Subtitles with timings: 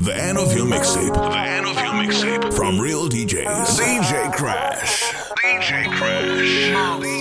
[0.00, 1.12] The end mixtape.
[1.12, 2.54] The end mixtape.
[2.54, 3.78] From Real DJs.
[3.78, 5.12] DJ Crash.
[5.42, 7.19] DJ Crash.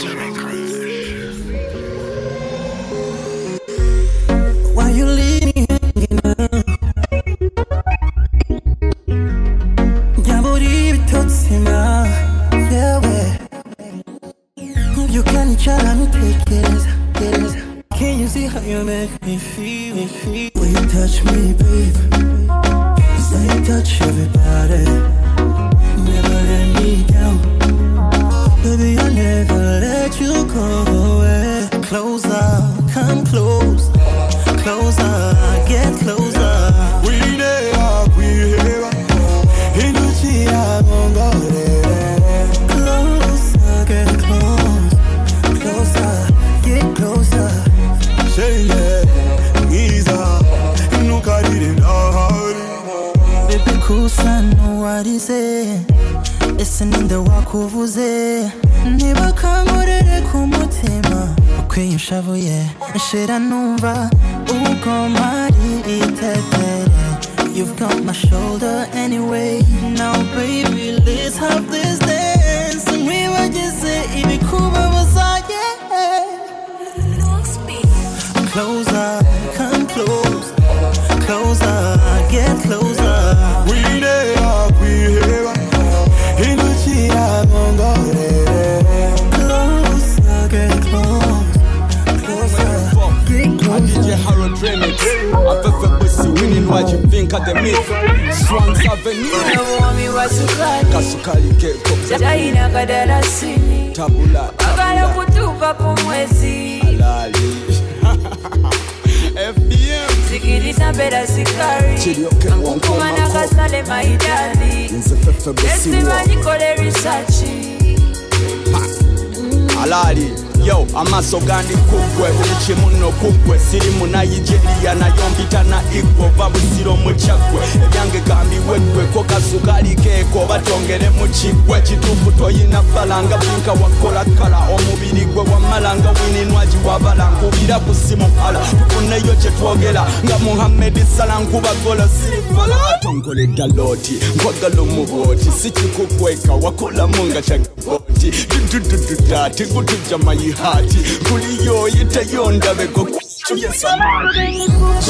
[129.41, 134.57] sukali keeko oba tongere mu kiggwe kituufu toyina falanga bulinka wakola kala.
[134.69, 141.69] Omubiri gwe wamalanga wininwaji wabala nkubira ku simu ala tukuneyo kyetwogera nga muhammedi sala nkuba
[141.83, 145.51] gola sirifala tongoledda looti nkwagala omubooti.
[145.61, 150.97] Sikikukweka wakolamu nga kyagaboti dududududati gutujja mayihati
[151.29, 153.07] kuliyoyiteyo ndabeko
[153.55, 154.35] Yes, I'm out.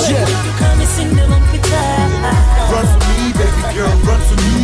[0.09, 0.27] Yeah.
[2.71, 2.85] Run.
[2.85, 3.08] from
[3.39, 4.59] baby girl, run for me.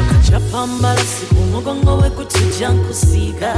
[0.00, 3.54] akacapambala siku umugongo we kutujja nkusiiga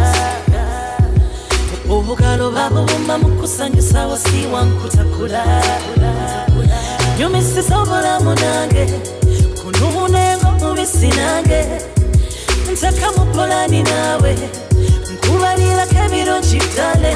[1.90, 5.42] obugalo babubumba mukusanyusa wasiwa nkutakula
[7.18, 8.84] nyumisiza obulamu nange
[9.62, 11.60] kunuunengo mubisi nange
[12.72, 14.32] ntaka mu polani naawe
[15.12, 17.12] nkubalirako ebirungi ddale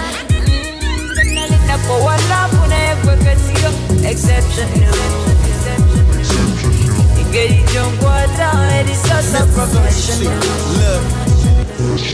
[1.66, 3.70] Nako walafu naye gwe kasiro
[4.10, 4.98] Exceptional
[7.20, 10.40] Engeri gyonkwata erisasa professional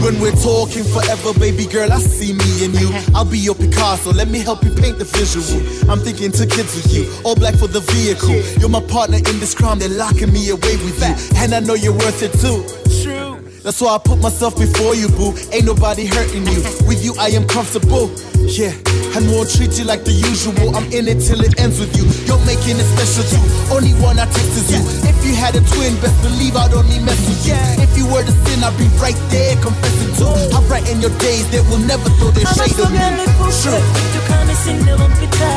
[0.02, 2.88] When we're talking forever, baby girl, I see me and you.
[2.88, 3.12] Uh-huh.
[3.16, 5.60] I'll be your Picasso, let me help you paint the visual.
[5.90, 8.36] I'm thinking two kids with you, all black for the vehicle.
[8.60, 11.14] You're my partner in this crime, they're locking me away with you.
[11.40, 12.62] And I know you're worth it too.
[13.02, 13.42] True.
[13.62, 15.34] That's why I put myself before you, boo.
[15.52, 16.60] Ain't nobody hurting you.
[16.60, 16.84] Uh-huh.
[16.86, 18.10] With you, I am comfortable.
[18.46, 18.72] Yeah,
[19.16, 20.76] and won't treat you like the usual.
[20.76, 22.04] I'm in it till it ends with you.
[22.28, 23.42] You're making it special too.
[23.72, 24.82] Only one I taste is you.
[25.08, 27.56] If you had a twin, best believe I'd only mess with you.
[27.80, 30.28] If you were to sin, I'd be right there confessing too.
[30.52, 33.00] I'll brighten your days, they will never throw their shade on me.
[33.00, 33.80] lekuse Sure.
[34.12, 35.48] tukamisinde bompita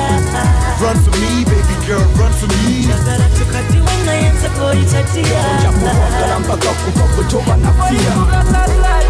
[0.79, 2.87] Run for me, baby girl, run for me.
[2.87, 9.09] njagala tukadiwe nayenza koyitatiya jakukwagala mpaka kuva butoba nafira Kakakali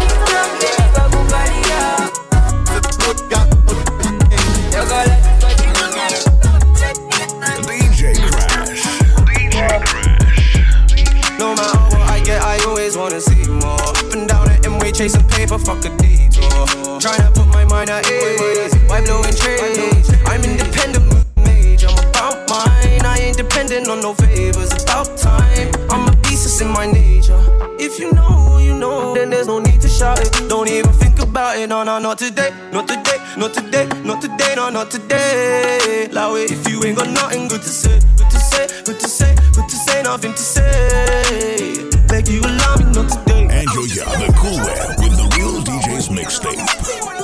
[13.10, 13.80] wanna see more.
[13.82, 17.00] Up and down the M-way, chasing paper, fuck a detour.
[17.00, 18.74] Trying to put my mind at ease.
[18.88, 20.06] Why blowing trees?
[20.26, 21.84] I'm independent, mage.
[21.84, 23.04] I'm about mine.
[23.04, 24.70] I ain't dependent on no favors.
[24.82, 25.72] About time.
[25.90, 27.40] I'm a beast, it's in my nature.
[27.78, 30.48] If you know, you know, then there's no need to shout it.
[30.48, 31.68] Don't even think about it.
[31.68, 32.50] No, no, not today.
[32.72, 33.18] Not today.
[33.36, 33.88] Not today.
[34.04, 34.54] Not today.
[34.54, 36.06] No, not today.
[36.10, 36.52] Allow it.
[36.52, 38.66] If you ain't got nothing good to say, good to say.
[38.86, 41.99] What to say, what to say, nothing to say.
[42.20, 43.48] Beg you allow me not today.
[43.50, 46.60] And yo, yeah, the cool web with the real DJ's mixtape.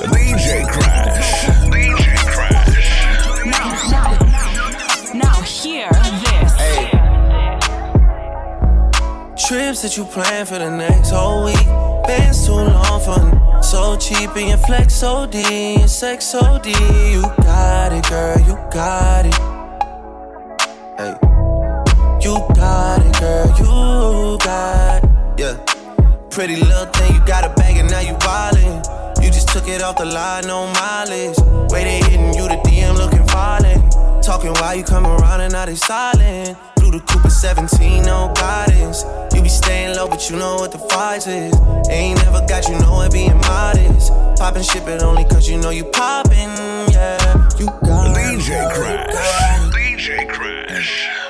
[0.09, 1.45] DJ Crash.
[1.69, 2.73] DJ Crash.
[3.45, 3.69] Now,
[5.13, 5.89] now, now hear
[6.23, 6.53] this.
[9.47, 11.67] Trips that you plan for the next whole week.
[12.07, 16.65] Been too long for so cheap and your flex OD and sex OD.
[16.65, 19.35] You got it, girl, you got it.
[20.97, 21.26] Hey,
[22.27, 25.39] you got it, girl, you got it.
[25.39, 25.55] Yeah,
[26.29, 29.23] pretty little thing, you got a bag and now you wildin'.
[29.23, 31.37] You just took it off the line, no mileage.
[31.71, 33.81] Way they hitting you, the DM looking violent.
[34.21, 36.57] Talking while you come around and now they silent.
[36.77, 39.05] Through the Cooper 17, no guidance.
[39.33, 41.53] You be staying low, but you know what the fight is.
[41.89, 44.11] Ain't never got you know it being modest.
[44.37, 46.51] Poppin' shit, but only cause you know you poppin',
[46.91, 47.49] yeah.
[47.57, 49.73] You got DJ Crash.
[49.73, 51.07] DJ Crash.
[51.07, 51.26] DJ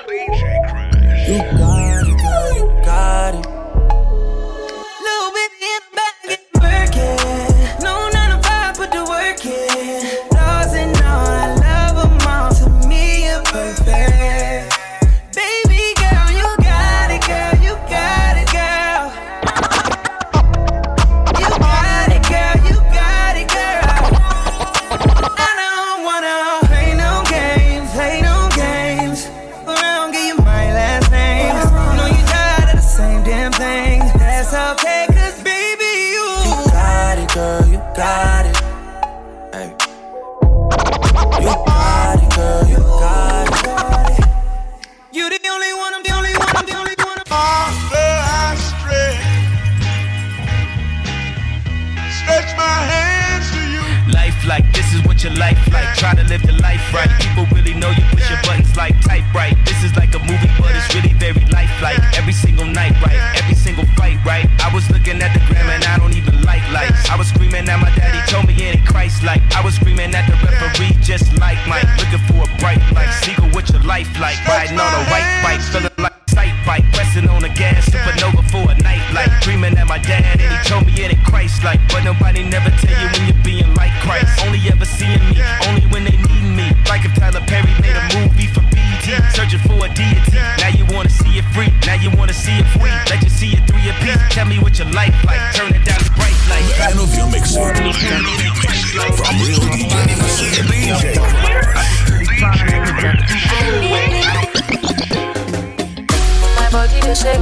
[54.47, 55.95] like this is what your life like.
[55.99, 57.11] Try to live the life right.
[57.19, 59.53] People really know you push your buttons like type right.
[59.65, 61.99] This is like a movie, but it's really very lifelike.
[62.17, 63.19] Every single night, right?
[63.35, 64.47] Every single fight, right?
[64.63, 67.09] I was looking at the gram and I don't even like lights.
[67.09, 69.43] I was screaming at my daddy, told me it ain't Christ like.
[69.53, 71.85] I was screaming at the referee, just like Mike.
[71.99, 73.11] Looking for a bright light.
[73.21, 74.39] Seagull, what your life like?
[74.47, 75.86] Riding on a white bike,
[76.67, 76.93] like sight bike.
[76.93, 79.31] Pressing on the gas, supernova for a night light.
[79.41, 81.79] Dreaming at my dad and he told me it ain't Christ like.
[81.87, 84.27] But nobody never tell you when you're being like Christ.
[84.45, 86.67] Only ever seeing me, only when they need me.
[86.91, 90.37] Like if Tyler Perry made a movie for BT, searching for a deity.
[90.59, 92.91] Now you wanna see it free, now you wanna see it free.
[93.09, 94.19] Let you see it through your piece.
[94.35, 95.39] Tell me what your life like.
[95.55, 96.67] Turn it down to bright light.
[96.75, 97.79] Fan of your mixtape.
[97.95, 99.15] Fan of your mixtape.
[99.15, 100.67] From real DJs.
[100.67, 101.97] DJ Crash.
[106.77, 107.41] Body dey shake.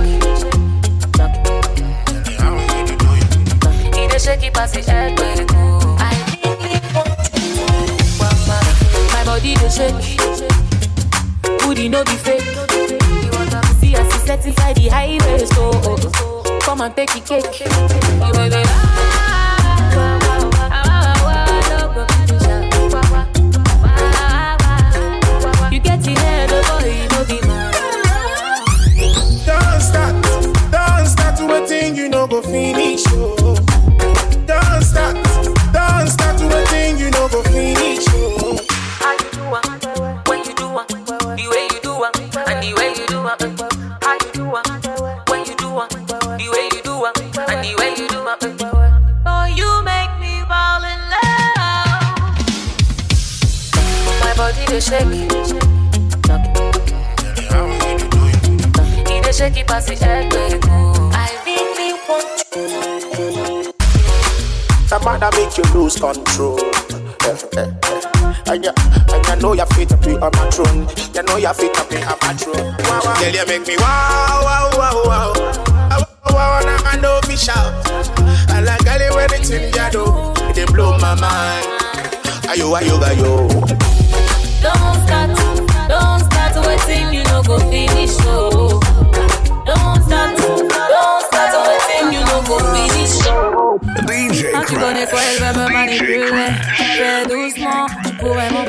[4.18, 4.68] Shake it where
[5.42, 5.80] it go.
[6.00, 6.02] I
[6.42, 7.42] really want to.
[9.12, 10.18] My body dey shake.
[11.60, 12.44] Booty no be fake.
[13.82, 15.98] See as he set inside the highway so oh.
[16.62, 17.66] come and take the cake.
[59.75, 61.10] Dey shake it the head go.
[61.13, 63.74] I really want you.
[64.88, 66.60] That matter make you lose control.
[67.25, 68.44] Eh, eh, eh.
[68.48, 68.72] And you,
[69.12, 70.88] and you know you're fit to be on my throne.
[71.13, 72.75] You know you're fit to be on my throne.
[72.88, 73.20] Wow, wow.
[73.20, 75.34] Girl, you make me wow, wow, wow, wow.
[75.89, 77.74] Wow, wow, and I know me shout.
[78.50, 80.03] I like girl, you anything you do,
[80.53, 81.65] they blow my mind.
[82.48, 83.50] Ayo, ayo, ayo.
[84.62, 85.36] Don't start,
[85.89, 88.79] don't start waiting, you know go finish so.
[94.86, 96.51] Connais quoi, elle va me manipuler.
[96.75, 98.65] Fais doucement, tu pourrais m'en.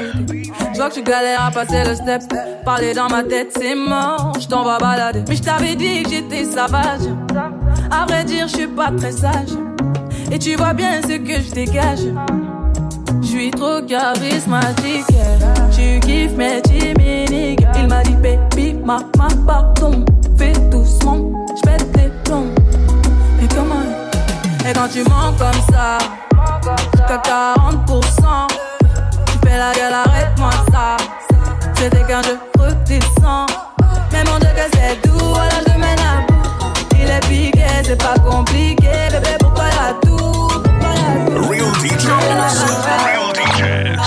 [0.73, 2.23] Je vois que tu galères à passer le step.
[2.65, 4.33] Parler dans ma tête, c'est mort.
[4.41, 5.23] Je t'en vais balader.
[5.29, 7.09] Mais je t'avais dit que j'étais sauvage.
[7.91, 9.57] À vrai dire, je suis pas très sage.
[10.31, 12.01] Et tu vois bien ce que je dégage.
[13.23, 15.07] Je suis trop charismatique.
[15.75, 17.67] Tu kiffes mes timides.
[17.79, 20.05] Il m'a dit, baby, ma, ma, pardon.
[20.37, 21.96] Fais doucement, je pète
[24.69, 25.99] et quand tu mens comme ça,
[26.93, 28.49] jusqu'à 40%,
[29.27, 30.97] tu fais la gueule, arrête-moi ça.
[31.77, 33.47] C'était qu'un jeu fructissant.
[34.11, 36.27] Mais mon Dieu, que c'est doux, alors je mène à.
[36.99, 38.91] Il est piqué, c'est pas compliqué.
[39.13, 40.49] Bébé, pourquoi la tout
[41.49, 42.09] Real DJs.
[42.09, 44.01] Real DJs.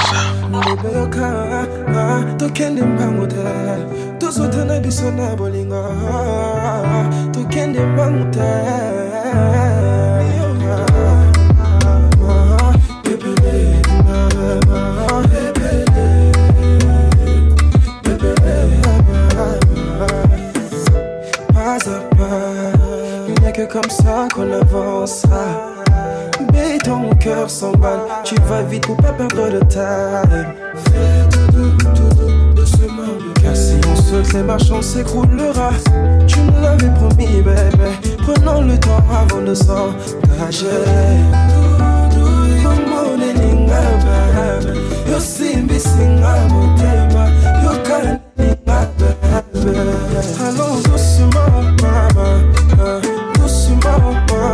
[23.65, 25.73] Que comme ça qu'on avancera.
[26.51, 28.01] Béton, mon cœur s'emballe.
[28.23, 30.45] Tu vas vite pour pas perdre de taille.
[30.75, 31.71] Fais tout
[32.55, 32.65] tout
[33.53, 35.71] si on saute, les on s'écroulera.
[36.27, 37.89] Tu me l'avais promis, bébé.
[38.19, 40.67] Prenons le temps avant de s'engager.
[49.55, 49.89] Bébé.
[50.47, 52.58] Allons doucement.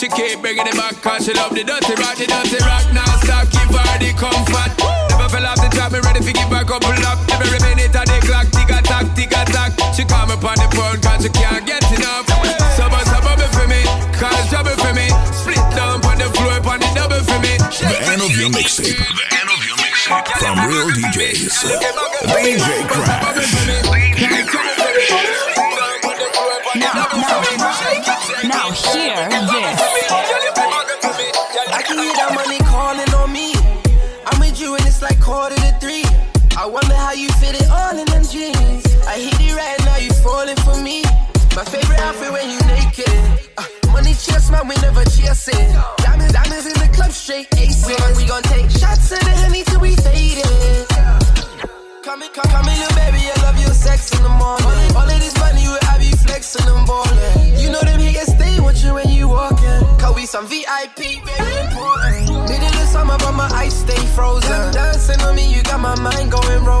[0.00, 2.88] She keep bringing it back cause she love the dirty rock, the dirty rock.
[2.96, 4.72] Now stop, give her the comfort.
[5.12, 7.20] Never fell off the top, me ready to give her a couple up.
[7.36, 9.76] Every minute of the clock, tick a tack, tick a tack.
[9.92, 12.24] She call me upon the phone cause she can't get enough.
[12.80, 13.84] So bust a bubble for me,
[14.16, 15.04] cause trouble for me.
[15.36, 17.60] Split down on the floor, on the double for me.
[17.60, 18.96] The end of your mixtape.
[18.96, 20.32] The end of your mixtape.
[20.40, 21.76] From Real DJs.
[22.24, 23.89] DJ Crash.
[28.86, 29.99] Hear this.
[65.96, 66.79] My mind going romance.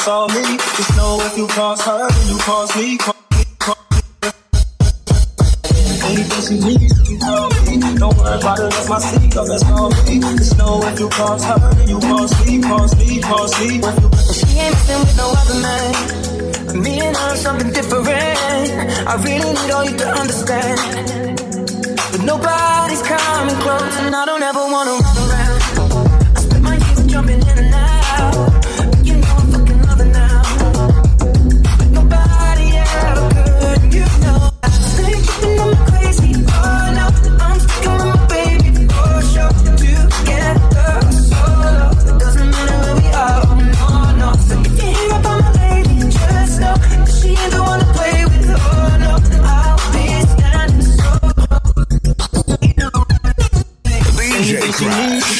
[0.00, 0.56] That's all me.
[0.56, 2.98] Just know if you cross her, then you cross me.
[6.48, 6.58] She.
[7.98, 10.20] Don't worry about it, that's my seed, oh, that's all me.
[10.38, 13.68] Just know if you cross her, you cross me, cross me, cross me.
[14.32, 16.82] She ain't messing with no other man.
[16.82, 18.08] Me and her something different.
[18.08, 20.80] I really need all you to understand.
[22.12, 25.29] But nobody's coming close, and I don't ever wanna run around.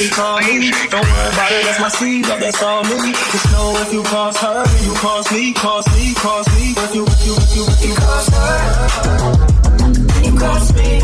[0.00, 0.70] She call me.
[0.90, 3.12] Don't worry about it, that's my seed, oh, that's all me.
[3.12, 6.72] Just know if you cross her, you cross me, cross me, cross me.
[6.76, 8.56] If you, if you, if you, if you cross her,
[10.24, 11.00] you cross me.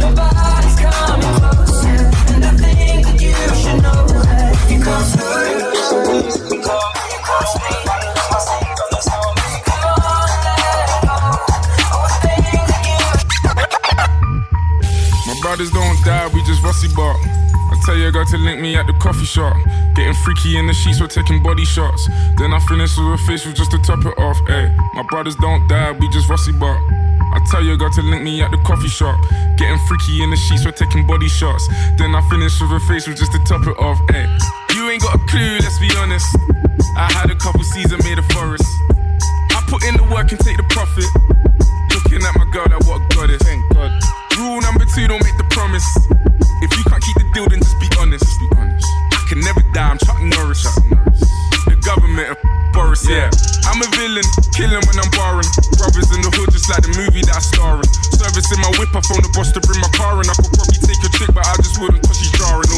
[0.00, 1.84] Nobody's coming close,
[2.32, 5.69] and I think that you should know that you cross her,
[15.60, 17.20] brothers don't die, we just rusty bark.
[17.20, 19.54] I tell your girl to link me at the coffee shop.
[19.94, 22.08] Getting freaky in the sheets, we're taking body shots.
[22.38, 24.38] Then I finish with a facial just to top it off.
[24.48, 26.80] Ayy, my brothers don't die, we just rusty bark.
[26.80, 29.20] I tell your girl to link me at the coffee shop.
[29.58, 31.68] Getting freaky in the sheets, we're taking body shots.
[31.98, 34.00] Then I finish with a facial just to top it off.
[34.08, 34.24] Ay.
[34.72, 36.24] You ain't got a clue, let's be honest.
[36.96, 38.64] I had a couple seasons made a forest.
[39.52, 41.04] I put in the work and take the profit.
[41.92, 43.42] Looking at my girl, like what a goddess.
[43.42, 43.92] Thank God.
[44.40, 45.86] Rule number two, don't make the promise.
[46.62, 48.24] If you can't keep the deal, then just be honest.
[48.24, 48.86] Just be honest.
[49.14, 50.62] I can never die, I'm Chuck Norris.
[50.62, 51.20] Chuck Norris.
[51.70, 52.38] The government of
[52.74, 53.30] Boris, yeah.
[53.70, 55.46] I'm a villain, killing when I'm barring.
[55.78, 57.86] Brothers in the hood, just like the movie that I star in.
[58.18, 60.26] Service in my whip, I phone the boss to bring my car in.
[60.26, 62.69] I could probably take a chick, but I just wouldn't cause she's jarring.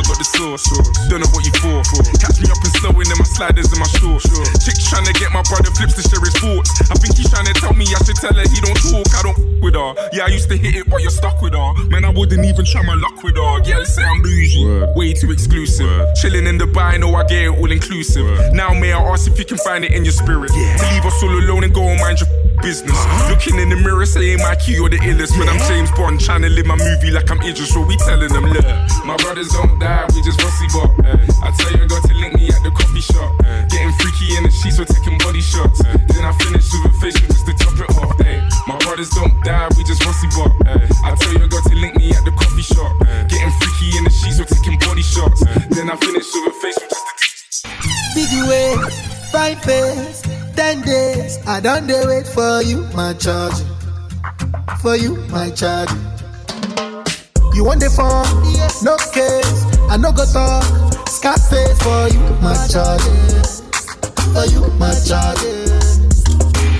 [0.00, 0.64] I got the sauce.
[1.12, 1.84] Don't know what you for.
[2.16, 4.24] Catch me up and slowing in my sliders in my shorts.
[4.64, 6.72] Chicks trying to get my brother flips to share his thoughts.
[6.88, 9.04] I think he's trying to tell me I should tell her he don't talk.
[9.12, 9.92] I don't with her.
[10.16, 11.72] Yeah, I used to hit it, but you're stuck with her.
[11.92, 13.60] Man, I wouldn't even try my luck with her.
[13.68, 14.64] Yeah, let's say I'm bougie.
[14.96, 16.08] Way too exclusive.
[16.16, 18.24] Chilling in Dubai, know I get it all inclusive.
[18.54, 20.48] Now, may I ask if you can find it in your spirit?
[20.48, 22.28] To leave us all alone and go and mind your
[22.62, 22.96] business.
[23.28, 25.36] Looking in the mirror, saying my key, you're the illest.
[25.38, 28.32] When I'm James Bond, trying to live my movie like I'm Idris, so we telling
[28.32, 28.64] them, look,
[29.04, 30.90] my brothers don't die, we just rusty bop.
[31.42, 33.30] I tell your girl to link me at the coffee shop.
[33.72, 35.82] Getting freaky in the sheets, we're taking body shots.
[35.82, 38.20] Then I finish with a facial just to top it off.
[38.20, 38.40] Ay.
[38.66, 40.52] My brothers don't die, we just rusty bop.
[40.68, 42.92] I tell your girl to link me at the coffee shop.
[43.28, 45.40] Getting freaky in the sheets, we're taking body shots.
[45.72, 47.04] Then I finish with a facial just
[47.64, 47.68] to
[48.14, 48.74] Biggie way,
[49.30, 50.22] fine face,
[50.54, 51.38] ten days.
[51.46, 53.54] I don't wait for you, my charge.
[54.80, 55.90] For you, my charge.
[57.54, 58.24] You want the phone?
[58.82, 59.64] No case.
[59.90, 60.64] I no go talk.
[61.08, 63.02] Scarface for you, my charge.
[64.32, 65.42] For you, my charge.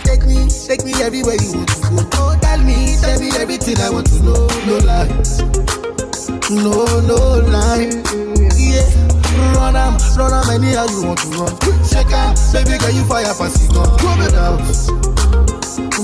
[0.04, 2.08] Take me, take me everywhere you want to go.
[2.14, 4.46] Oh, tell me, tell me everything I want to know.
[4.66, 5.40] No lies.
[6.50, 7.18] No, no
[7.50, 7.90] lie.
[8.56, 9.09] Yeah.
[9.56, 11.52] Run am, run am anyhow you want to run.
[11.88, 13.72] Check out, baby girl, you fire pass it.
[13.72, 13.84] Go
[14.18, 14.60] me out.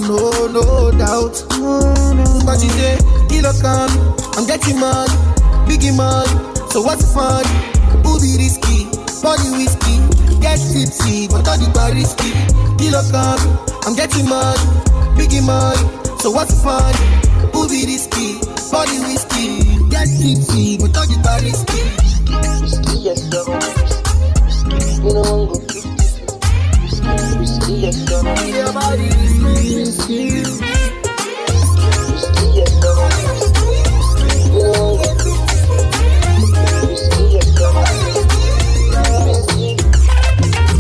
[0.07, 1.37] No, no doubt.
[2.45, 3.91] But you say, kilo come,
[4.37, 5.11] I'm getting money,
[5.67, 6.31] biggie money.
[6.71, 7.45] So what's fun?
[8.05, 8.87] Who be risky?
[9.23, 9.99] Body whiskey,
[10.41, 12.31] get tipsy, but all the bar risky.
[12.79, 13.41] Kilo come,
[13.85, 14.61] I'm getting money,
[15.19, 15.83] biggie money.
[16.21, 16.95] So what's fun?
[17.53, 18.39] Who be risky?
[18.71, 22.16] Body whiskey, get tipsy, but all the bar risky.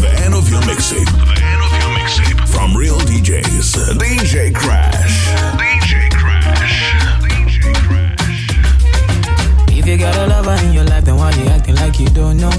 [0.00, 1.10] The end of your mixtape.
[2.48, 3.98] From real DJs.
[3.98, 5.05] DJ Crash.
[9.96, 12.52] You got a lover in your life, then why you acting like you don't know?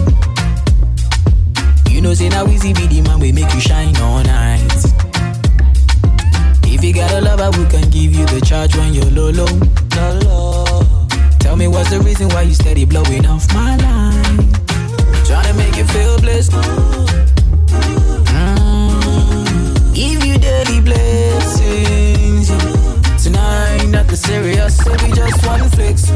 [1.90, 4.74] You know, say now easy be the man we make you shine all night.
[6.64, 9.46] If you got a lover, we can give you the charge when you're low, low.
[10.26, 11.08] low.
[11.40, 14.52] Tell me what's the reason why you steady blowing off my line?
[15.26, 16.52] Trying to make you feel blessed.
[18.34, 19.94] Mm.
[19.94, 22.48] Give you daily blessings.
[23.24, 26.12] Tonight, nothing serious, so we just one flex.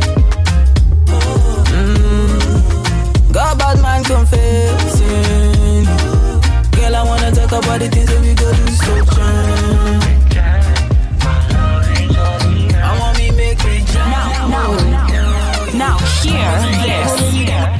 [3.32, 5.86] Got bad man confessing.
[6.72, 8.91] Girl, I wanna talk about the things that we go do so.
[12.84, 14.12] I want me make me jam.
[14.12, 16.52] Now, now, now, now, hear
[16.84, 17.70] this.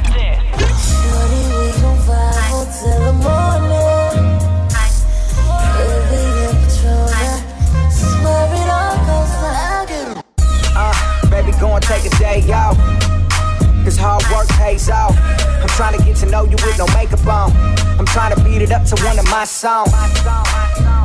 [14.02, 15.14] Hard work pays off.
[15.62, 17.54] I'm trying to get to know you with no makeup on.
[17.98, 19.94] I'm trying to beat it up to one of my songs.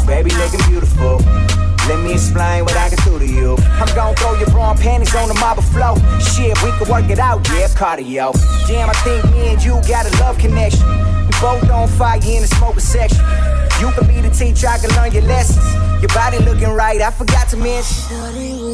[0.08, 1.22] Baby, looking beautiful.
[1.88, 3.56] Let me explain what I can do to you.
[3.80, 5.96] I'm gon' throw your bra and panties on the marble floor.
[6.20, 8.34] Shit, we can work it out, yeah, cardio.
[8.68, 10.86] Damn, I think me and you got a love connection.
[11.28, 13.24] We both on fire in the smoker section.
[13.80, 15.64] You can be the teacher, I can learn your lessons.
[16.02, 18.74] Your body looking right, I forgot to mention.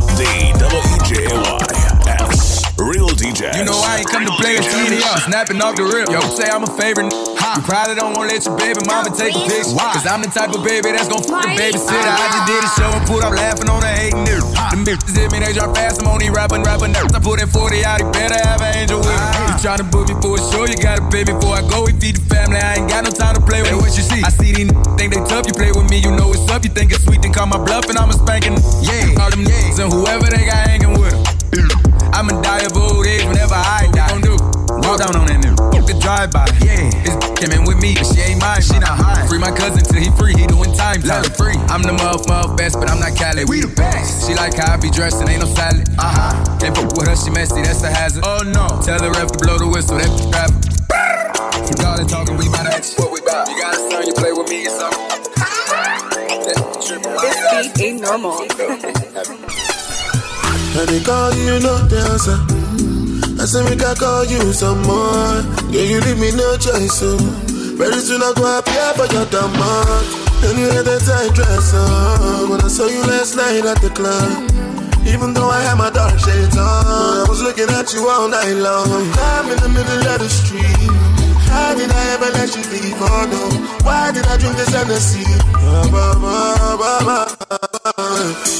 [3.51, 3.57] DJs.
[3.59, 5.03] You know I ain't come to play a serious.
[5.27, 6.09] snapping off the rip.
[6.09, 7.11] Yo, say I'm a favorite.
[7.11, 9.75] You probably don't wanna let your baby mama take a picture.
[9.75, 12.11] Cause I'm the type of baby that's gon' fuck the babysitter.
[12.15, 14.47] I just did a show and put up laughing on the hating nigga.
[14.71, 15.99] Them bitches hit me, they drop fast.
[15.99, 17.11] I'm on these rapping, rapping nerves.
[17.11, 19.19] I put in 40 out, he better have an angel with him.
[19.19, 19.51] Ah.
[19.51, 21.83] You tryna book me for a show, you gotta pay before I go.
[21.83, 23.75] We feed the family, I ain't got no time to play with.
[23.75, 24.23] Hey, what you see?
[24.23, 25.43] I see these n- think they tough.
[25.43, 26.63] You play with me, you know what's up.
[26.63, 28.55] You think it's sweet, then call my bluff, and I'm a spanking.
[28.79, 30.80] Yeah, all them yays and whoever they got them.
[32.13, 34.09] I'ma die of old age whenever I die.
[34.09, 34.35] Gon' do?
[34.83, 35.57] Walk down on that nigga.
[35.71, 36.45] Fuck the drive by.
[36.63, 38.61] Yeah, this came in with me, but she ain't mine.
[38.61, 39.25] She not high.
[39.27, 40.33] Free my cousin till he free.
[40.33, 41.01] He doing time.
[41.01, 41.57] Let him free.
[41.71, 43.45] I'm the muff muff best, but I'm not Cali.
[43.45, 44.27] We the best.
[44.27, 45.87] She like how I be dressed and ain't no salad.
[45.97, 46.59] Uh huh.
[46.59, 47.61] Can't fuck with her, she messy.
[47.61, 48.23] That's a hazard.
[48.25, 48.81] Oh no.
[48.83, 49.97] Tell the ref to blow the whistle.
[49.97, 50.51] That trap.
[51.79, 52.95] Y'all ain't talking, we bout action.
[52.97, 53.47] What we bout?
[53.47, 55.01] You got a son, you play with me or something.
[57.21, 58.45] This beat ain't normal.
[60.73, 62.39] And they call you, no dancer.
[63.41, 65.43] I say we can call you some more.
[65.73, 67.17] Yeah, you leave me no choice, so
[67.75, 70.05] very soon I go appear for your demand.
[70.41, 73.89] And you had that tight dress on when I saw you last night at the
[73.91, 74.47] club.
[75.05, 78.53] Even though I had my dark shades on, I was looking at you all night
[78.57, 79.11] long.
[79.17, 80.91] I'm in the middle of the street.
[81.51, 82.95] How did I ever let you leave?
[82.95, 83.41] Oh no,
[83.83, 85.25] why did I drink this Hennessy?
[85.91, 86.21] Bah.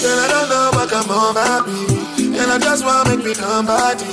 [0.03, 0.60] I don't know
[1.01, 2.37] what come over me.
[2.37, 4.05] And I just wanna make me come body.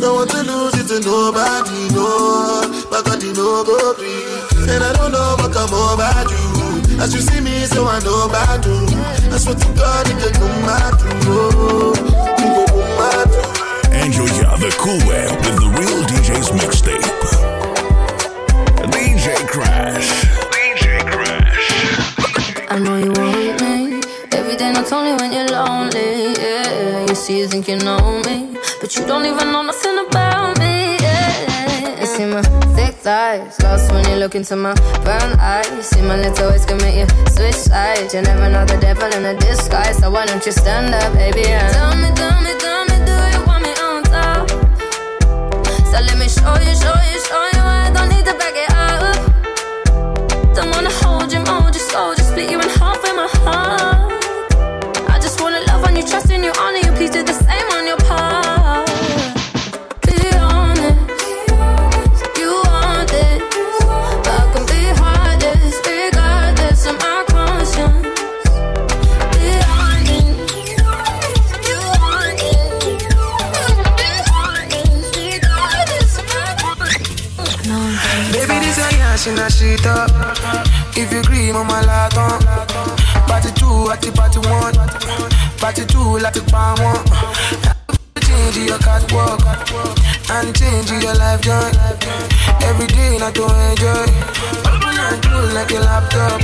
[0.00, 2.66] Don't want to lose it to nobody, no.
[2.90, 4.24] But God, you know, go free.
[4.68, 7.00] And I don't know what come over you.
[7.00, 8.86] As you see me, so I know about you.
[9.32, 11.96] I swear to God, it can come out you.
[14.04, 17.02] Enjoy the cool way with the real DJ's mixtape.
[18.92, 20.24] DJ Crash.
[20.52, 22.70] DJ Crash.
[22.70, 24.00] I know you want me.
[24.32, 26.15] Every day, not only when you're lonely.
[27.28, 30.96] Yeah, you think you know me, but you don't even know nothing about me.
[31.00, 32.40] Yeah, you see my
[32.76, 35.68] thick thighs, lost when you look into my brown eyes.
[35.70, 38.14] You see my little ways can make you switch sides.
[38.14, 41.46] You never know the devil in a disguise, so why don't you stand up, baby?
[41.46, 44.48] And tell me, tell me, tell me, do you want me on top?
[45.90, 47.62] So let me show you, show you, show you.
[47.62, 50.54] I don't need to back it up.
[50.54, 54.15] Don't wanna hold you, mold you, slow, just split you in half with my heart.
[55.96, 56.92] You, trust in you, honor you.
[56.92, 58.88] Please do the same on your part.
[60.06, 61.00] Be honest,
[62.38, 63.12] you want.
[64.26, 64.80] I can be
[65.88, 68.20] regardless of my conscience.
[69.32, 70.56] Be honest,
[71.68, 73.00] you want it.
[77.62, 78.32] Conscience.
[78.32, 80.10] Baby, this a a sheet up.
[80.96, 82.40] If you agree, mama laton.
[83.28, 85.25] Party two, the party one.
[85.58, 87.04] Party two, like the palm one.
[88.22, 89.40] Change your catwalk
[90.30, 91.70] and change your life joy.
[92.62, 94.06] Every day, not to enjoy.
[94.68, 96.40] Open and close like a laptop.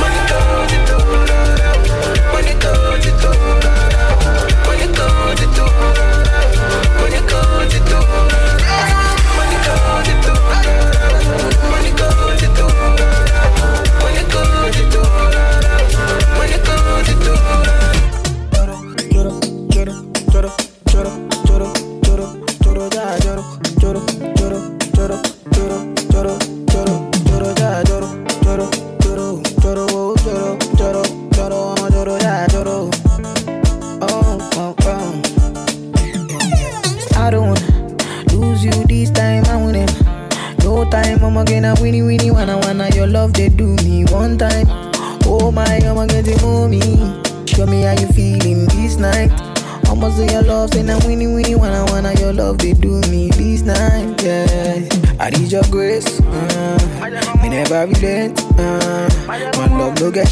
[0.00, 0.96] Money goes to
[2.32, 3.30] Money goes to
[4.66, 5.66] Money goes to
[7.00, 7.98] Money goes to
[9.36, 10.39] Money goes to Money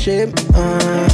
[0.08, 0.32] shame.
[0.54, 1.06] Uh,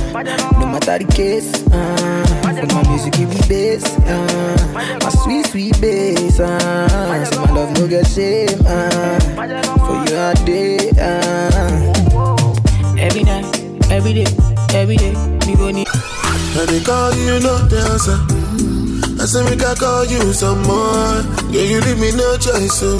[0.61, 1.51] no matter the case.
[1.73, 3.83] Uh, but my music give me bass.
[4.07, 4.71] Uh,
[5.03, 6.39] my sweet sweet bass.
[6.39, 8.55] Uh, so my love no get shame.
[8.65, 9.19] Uh,
[9.87, 10.79] for you all day.
[10.95, 11.91] Uh,
[12.99, 13.47] every night,
[13.91, 14.31] every day,
[14.73, 15.13] every day,
[15.47, 15.89] me go need.
[16.55, 18.19] And they call you, no dancer.
[19.19, 21.19] I say we can call you some more.
[21.51, 22.97] Yeah, you leave me no choice, so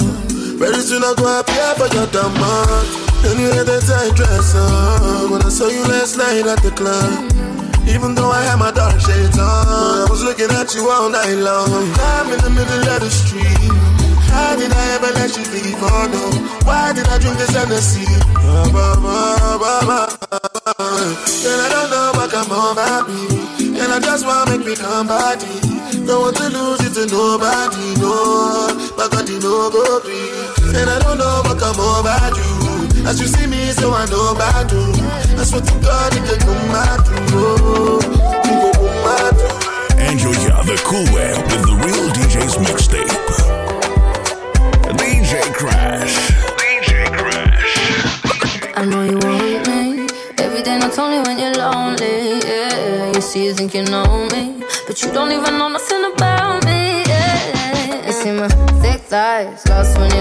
[0.59, 3.04] very soon I'll go appear for your demand.
[3.25, 6.71] And you had that tight dress on when I saw you last night at the
[6.71, 7.25] club.
[7.89, 11.37] Even though I had my dark shades on, I was looking at you all night
[11.37, 11.69] long.
[11.97, 13.73] I'm in the middle of the street.
[14.29, 15.79] How did I ever let you leave?
[15.79, 16.23] Oh no,
[16.67, 18.05] why did I drink this Hennessy?
[18.35, 20.09] Bah, bah.
[21.45, 23.79] And I don't know what come over me.
[23.79, 25.45] And I just wanna make me come body.
[26.05, 28.69] Don't want to lose it to nobody, no.
[28.97, 30.77] But God, know, go free.
[30.77, 32.54] And I don't know what come over you.
[33.07, 34.81] As you see me, so I know about you.
[35.37, 38.14] I swear to God, it can come out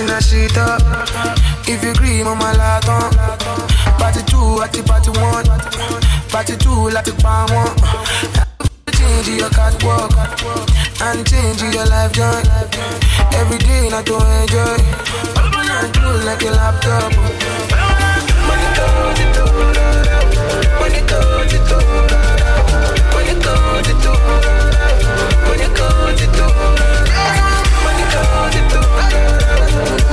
[0.00, 0.80] in the sheet up.
[1.68, 3.12] If you agree, mama light on.
[4.00, 5.44] Party two, at the party one.
[6.32, 7.76] Party two, like the bar one.
[8.96, 10.12] Change your catwalk
[11.04, 12.40] and change your life joy.
[13.36, 14.80] Every day, not to enjoy.
[15.36, 17.12] All my hands like a laptop.
[18.48, 19.44] Money goes to do,
[20.80, 21.78] money goes to do,
[23.12, 24.14] money goes to do,
[25.44, 26.46] money goes to do,
[27.84, 28.69] money goes to do.
[29.80, 30.09] Thank you.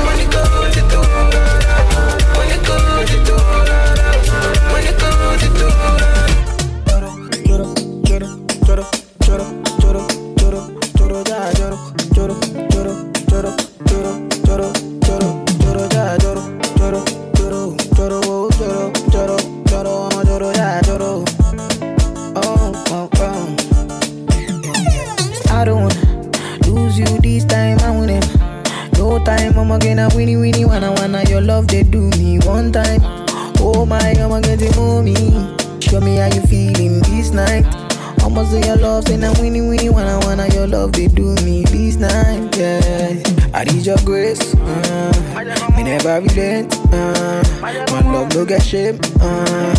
[43.87, 44.53] Your grace.
[44.55, 46.75] Uh, me never relent.
[46.91, 48.99] Uh, my love no get shame.
[49.21, 49.73] Uh,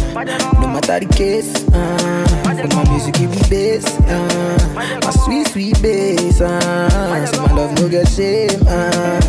[0.60, 1.52] no matter the case.
[1.68, 3.84] Uh, but my music give me bass.
[4.08, 6.40] Uh, my sweet sweet bass.
[6.40, 8.48] Uh, so my love no get shame.
[8.66, 9.20] Uh,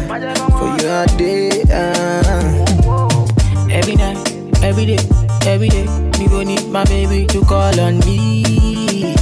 [0.56, 1.62] for you all day.
[1.70, 2.65] Uh.
[3.70, 4.18] Every night,
[4.63, 4.98] every day,
[5.46, 5.86] every day,
[6.18, 9.13] me go need my baby to call on me,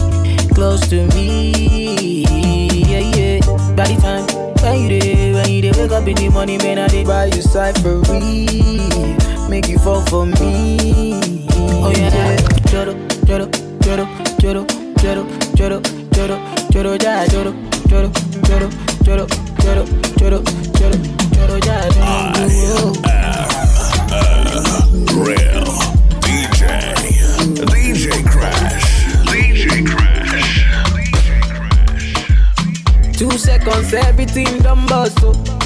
[0.54, 2.24] close to me.
[2.86, 3.39] Yeah, yeah.
[3.76, 4.26] By the time
[4.62, 5.27] when you dey,
[5.71, 8.47] dey wake up in the morning, man, I dey buy you cyphery,
[9.49, 11.19] make you fall for me.
[11.84, 12.38] Oh yeah,
[12.71, 12.93] joro,
[13.25, 13.47] joro,
[13.82, 14.06] joro,
[14.39, 14.65] joro,
[14.99, 15.25] joro,
[15.56, 15.82] joro,
[16.13, 16.38] joro,
[16.71, 17.53] joro, ja, joro,
[17.88, 18.12] joro,
[18.47, 18.69] joro,
[19.03, 19.27] joro,
[19.63, 19.86] joro,
[20.17, 20.41] joro,
[20.77, 20.97] joro,
[21.36, 22.93] joro, ja, joro.
[25.25, 25.67] Real
[26.21, 26.62] DJ.
[27.71, 28.88] DJ Crash.
[29.25, 30.53] DJ Crash.
[33.17, 35.57] Two seconds, everything done bust up.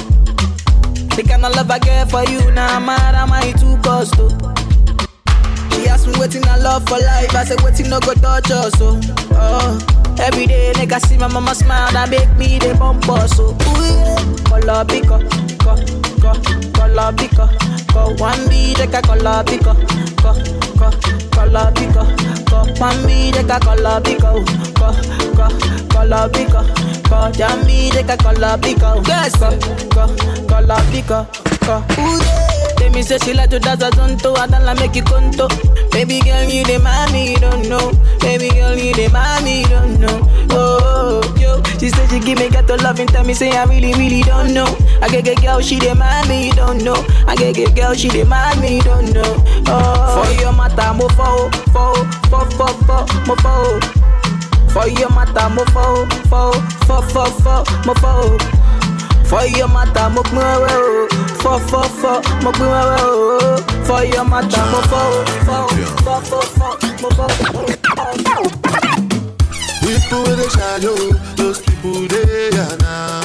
[1.14, 4.32] The kind of love I get for you now, mad am I too cost up.
[5.72, 8.72] She asked me waiting I love for life, I said waiting no go touch us
[8.78, 8.98] so.
[9.32, 9.78] Oh,
[10.18, 13.52] every day nigga see my mama smile, that make me the bump us so.
[14.48, 15.20] Color picker,
[15.60, 15.76] co,
[16.20, 16.32] co,
[16.72, 17.48] color picker,
[17.92, 18.14] co.
[18.16, 19.76] One B take a color picker,
[20.16, 20.32] co,
[20.80, 20.90] co,
[21.30, 22.06] color picker,
[22.80, 24.30] Mamideka kolobiko,
[24.78, 24.88] ko,
[25.36, 25.46] ko,
[25.92, 26.60] kolobiko,
[27.08, 29.50] ko, jamideka kolobiko, yes, ko,
[29.94, 30.16] call
[30.48, 31.26] kolobiko,
[31.64, 32.51] ko, ude.
[32.82, 35.46] Tell me say she like to dance a zonto, I don't like make you conto.
[35.92, 37.92] Baby girl, you the mommy, don't know.
[38.18, 40.18] Baby girl, you the mommy, don't know.
[40.50, 43.94] Oh, yo, she said she give me ghetto love and tell me say I really,
[43.94, 44.66] really don't know.
[45.00, 46.98] I get get girl, she the you don't know.
[47.28, 49.30] I get get girl, she the you don't know.
[49.68, 51.94] Oh, for your matter, mo fo, fo,
[52.26, 53.78] fo, fo, fo, mo fo.
[54.74, 56.50] For your matter, mo fo, fo,
[56.90, 58.62] fo, fo, fo, mo fo.
[59.32, 61.08] For your matter, mo gbin wewe o.
[61.42, 62.12] Fọ fọ fọ,
[62.44, 63.56] mo gbin wewe o.
[63.86, 65.24] For your matter, mo fọ o.
[66.04, 66.68] Fọ fọ fọ
[67.02, 67.26] mo fọ.
[69.82, 70.96] People with the shadow,
[71.36, 73.22] those people they are now.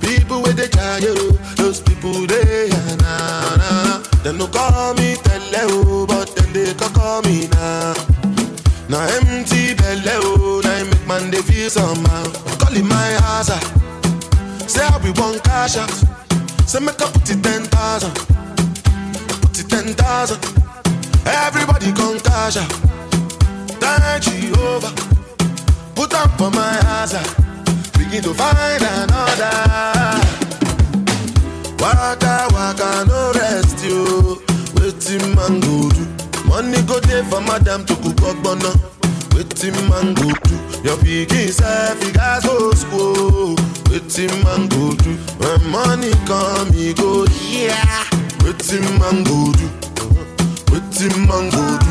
[0.00, 1.16] People with the shadow,
[1.56, 4.02] those people they are now.
[4.22, 7.94] Them no call me tele o, but them they can call me now.
[8.88, 12.31] Now empty belly o, now make man they feel somehow.
[15.62, 15.90] Out.
[16.66, 18.12] Say make up put it ten thousand.
[19.42, 20.42] Put it ten thousand.
[21.24, 22.72] Everybody come cash out.
[23.78, 24.92] Thank Jehovah.
[25.94, 27.14] Put up for my house.
[27.96, 30.18] Begin to find another.
[31.78, 34.42] Waka waka no rest you.
[34.74, 36.04] Waiting man go do.
[36.48, 38.72] Money go there for madam to cook up bono.
[39.36, 40.71] Waiting man go do.
[40.84, 43.56] Your pikin self you guys go school.
[43.90, 45.12] Waiting man go do.
[45.38, 48.04] When money come he go yeah.
[48.44, 49.66] Waiting man go do.
[50.72, 51.90] Waiting man go do.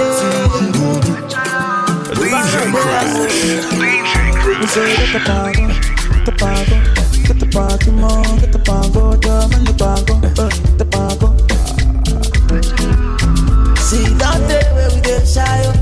[0.00, 1.12] Waiting man go do.
[2.16, 3.14] DJ Crash.
[4.60, 5.66] We say get the pago,
[6.14, 6.76] get the pago,
[7.26, 10.48] get the party more, get the pago, drum and the pago, uh,
[10.80, 11.28] the pago.
[13.86, 15.75] See that day where we get shy, oh,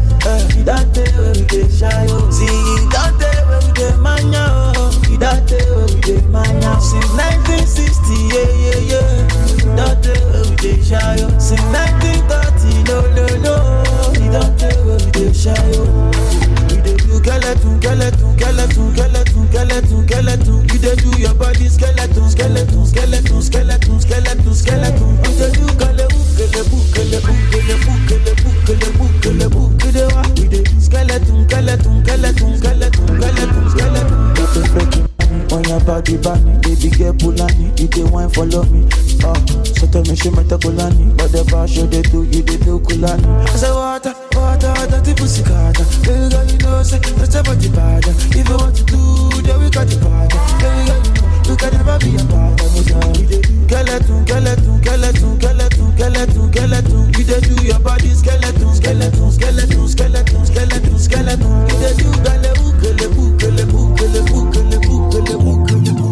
[0.62, 2.30] that day where we get shy, oh.
[2.30, 2.46] See
[2.94, 6.78] that day where we get mania, oh, that day where we get mania.
[6.80, 9.74] Since 1960, yeah, yeah, yeah.
[9.76, 11.38] That day we get shy, oh.
[11.38, 13.56] Since 1930, no, no, no.
[14.32, 16.10] That day where we get shy, oh.
[16.84, 20.68] Dey skeleton, skeleton, skeleton, skeleton, skeleton, skeleton.
[20.68, 25.10] You dey do your body skeleton, skeleton, skeleton, skeleton, skeleton, skeleton.
[25.24, 25.52] You dey
[32.32, 35.52] skeleton, skeleton, skeleton, skeleton, dey fake it.
[35.52, 38.88] On your body, body, baby girl Pulani, you dey wine follow me.
[39.24, 39.34] Oh,
[39.76, 42.56] so tell me she met a Kulani, but the bar show they do, you dey
[42.58, 43.26] do Kulani.
[43.48, 45.84] I say water, water, dirty pussy carter.
[46.02, 48.04] Baby girl, you know say that's about the bad.
[48.08, 50.32] If you want to do, then we got the bad.
[50.32, 51.00] Baby girl, you know
[51.44, 52.60] you can never be a bad.
[53.68, 57.12] Skeleton, skeleton, skeleton, skeleton, skeleton, skeleton.
[57.14, 61.68] You dey do your body skeleton, skeleton, skeleton, skeleton, skeleton, skeleton.
[61.68, 66.04] You dey do galebu, galebu, galebu, galebu, galebu, galebu, galebu.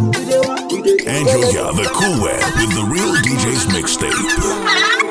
[1.06, 5.01] And Julia, the cool web with the real DJ's mixtape.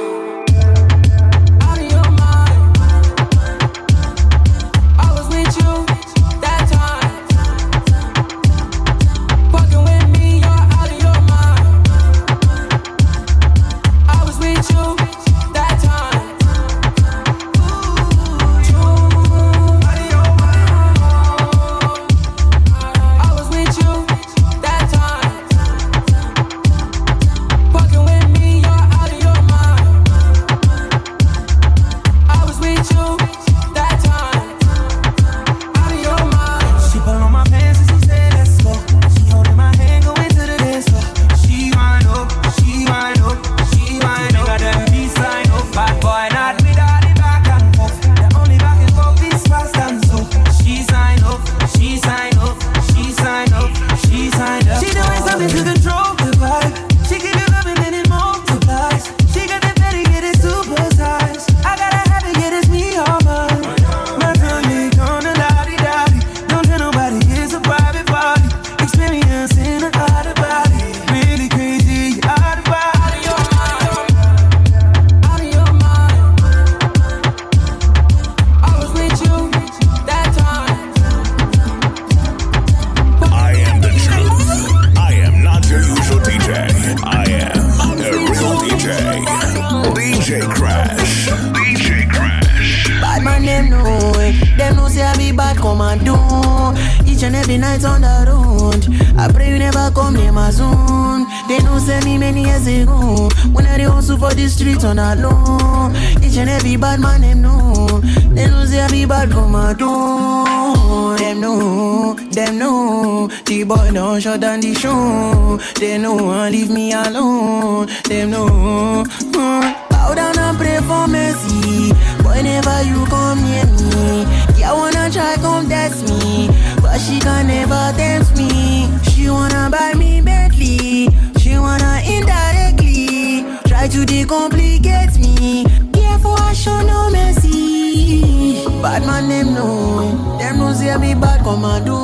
[134.05, 135.63] To decomplicate me.
[135.93, 138.65] Careful, I show no mercy.
[138.81, 141.97] Bad man, them know, them know say me bad commando.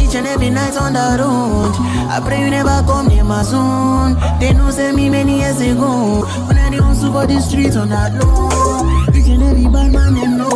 [0.00, 1.74] Each and every night on the road,
[2.08, 4.16] I pray you never come near my zone.
[4.40, 8.12] They know say me many years ago, when I hustle for the streets on that
[8.14, 9.14] low.
[9.14, 10.50] Each and every bad man, them know,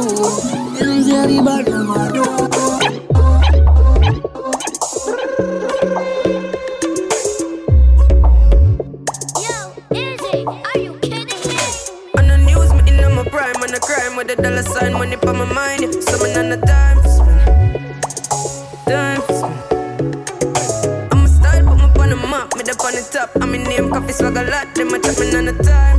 [0.74, 2.45] they say I be bad commando.
[14.78, 15.82] sign money for my mind.
[15.82, 15.90] Yeah.
[16.00, 16.98] So on the time
[21.12, 22.54] I'm a style, put me on the map.
[22.56, 23.30] Me up on the top.
[23.40, 24.74] I'm in name, coffee swag a lot.
[24.74, 25.95] Them a trap me on the time.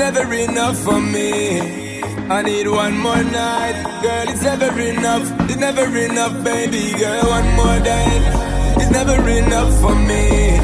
[0.00, 2.00] It's never enough for me.
[2.30, 3.82] I need one more night.
[4.00, 5.26] Girl, it's never enough.
[5.50, 7.24] It's never enough, baby girl.
[7.26, 8.80] One more dance.
[8.80, 10.58] It's never enough for me.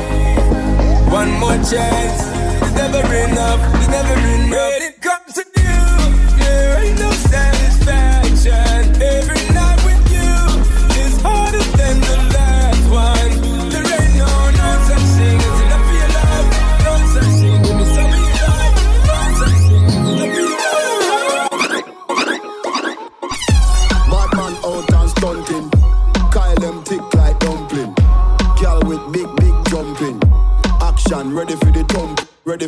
[1.11, 2.21] One more chance.
[2.63, 3.61] It's never enough.
[3.75, 4.84] It's never enough.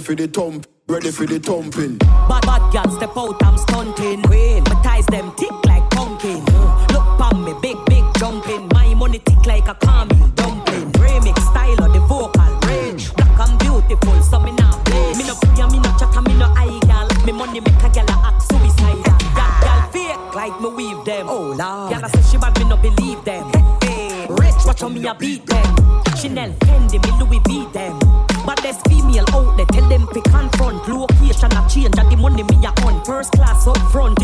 [0.06, 0.68] For the thump.
[0.86, 1.98] Ready for the thumping.
[1.98, 4.22] Bad bad girl step out, I'm stunting.
[4.22, 6.44] Queen, my ties them tick like pumpkin.
[6.46, 8.68] Uh, Look pon me, big big jumping.
[8.68, 10.92] My money tick like a caramel dumpling.
[11.02, 13.12] Remix style of the vocal range.
[13.14, 15.12] Black and beautiful, so me not play.
[15.18, 17.08] Me no pray, me no chat, me no eye gal.
[17.26, 19.18] Me money make a gal a act suicidal.
[19.34, 21.26] That gal fake like me weave them.
[21.28, 23.50] Oh lord, gal a say she bad, me no believe them.
[23.82, 25.66] Hey, rich, watch how me a beat them.
[26.14, 27.40] Chanel, Fendi, me Louis
[33.26, 34.15] First class up front,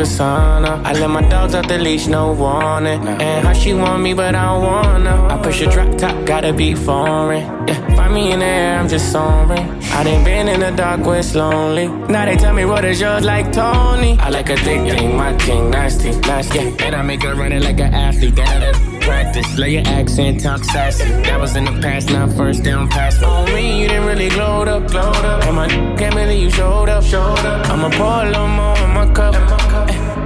[0.00, 0.84] a sauna.
[0.84, 3.06] I let my dogs out the leash, no warning.
[3.06, 5.28] And how she want me, but I don't wanna.
[5.28, 7.42] I push a drop top, gotta be foreign.
[7.68, 9.66] Yeah, find me in the air, I'm just soaring.
[9.92, 11.88] I done been in the dark where it's lonely.
[11.88, 14.18] Now they tell me what is yours like Tony.
[14.18, 16.58] I like a thick thing, my king, nasty, nasty.
[16.58, 18.36] Yeah, and I make her run it like an athlete.
[18.36, 21.04] That that practice, lay your accent, talk sassy.
[21.04, 23.22] That was in the past, not first down pass.
[23.22, 25.44] On me, you didn't really glowed up, glowed up.
[25.44, 27.68] And my can't believe you showed up, showed up.
[27.68, 29.59] I'ma pour a little more in my cup.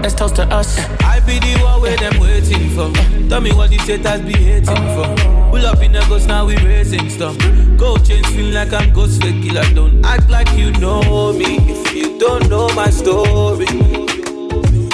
[0.05, 0.79] Let's toast to us.
[1.01, 2.93] I be the one where them waiting for.
[3.31, 5.09] Tell me what the haters be hating for.
[5.51, 7.39] Pull up in the ghost, now we raising stuff.
[7.79, 9.65] Go change, feel like I'm ghost fake killer.
[9.73, 13.65] Don't act like you know me if you don't know my story.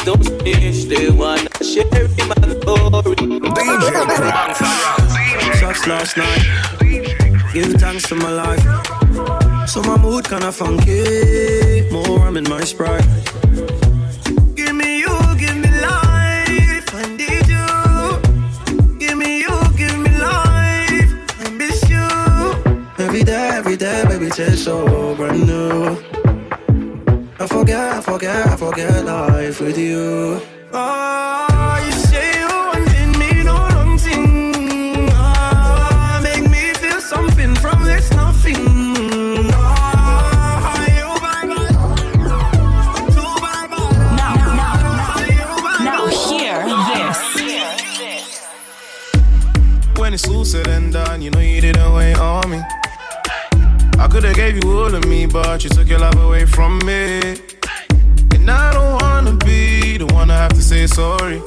[0.07, 3.17] Don't snitch, they wanna share in my glory.
[5.59, 6.45] Shots last night.
[7.53, 9.69] Give thanks to my life.
[9.69, 11.91] So my mood kinda funky.
[11.91, 13.30] More rum in my sprite.
[25.21, 25.99] Brand new.
[27.39, 30.41] I forget, I forget, I forget life with you.
[30.73, 31.50] Oh,
[55.91, 57.21] your love away from me.
[58.35, 61.43] And I don't wanna be the one to have to say sorry.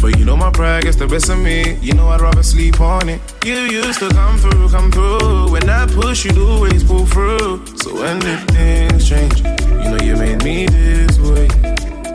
[0.00, 1.74] But you know my pride gets the best of me.
[1.82, 3.20] You know I'd rather sleep on it.
[3.44, 5.50] You used to come through, come through.
[5.50, 7.66] When I push, you always pull through.
[7.76, 9.40] So when did things change?
[9.82, 11.48] You know you made me this way.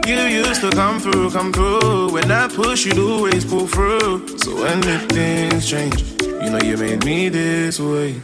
[0.07, 2.13] You used to come through, come through.
[2.13, 4.37] When I push, you always pull through.
[4.37, 6.01] So when did things change?
[6.21, 8.21] You know you made me this way.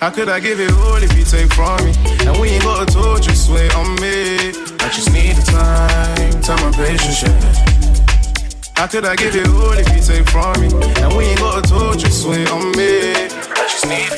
[0.00, 1.92] How could I give it all if you take from me?
[2.26, 4.48] And we ain't got a torture sway on me.
[4.80, 8.70] I just need the time, time and patience, yeah.
[8.76, 10.68] How could I give it all if you take from me?
[11.02, 13.12] And we ain't got a torture sway on me.
[13.12, 14.08] I just need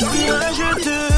[0.00, 1.17] Moi je te veux pour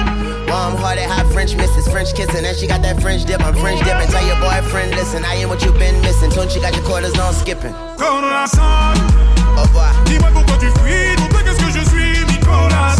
[0.51, 2.43] Warm hearted, hot French misses, French kissing.
[2.43, 4.09] And she got that French dip, I'm French dipping.
[4.11, 6.29] Tell your boyfriend, listen, I am what you've been missing.
[6.31, 7.73] Don't you got your quarters on skipping.
[7.73, 9.95] Au revoir.
[9.95, 12.95] Oh, dis-moi pourquoi tu fuis, pourquoi qu'est-ce que je suis, Nicolas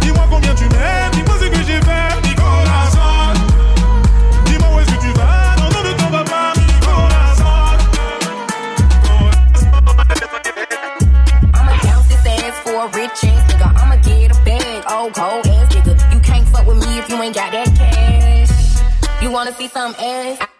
[0.00, 2.31] Dis-moi combien tu m'aimes, dis-moi ce que j'ai fait,
[19.52, 20.51] see some ass?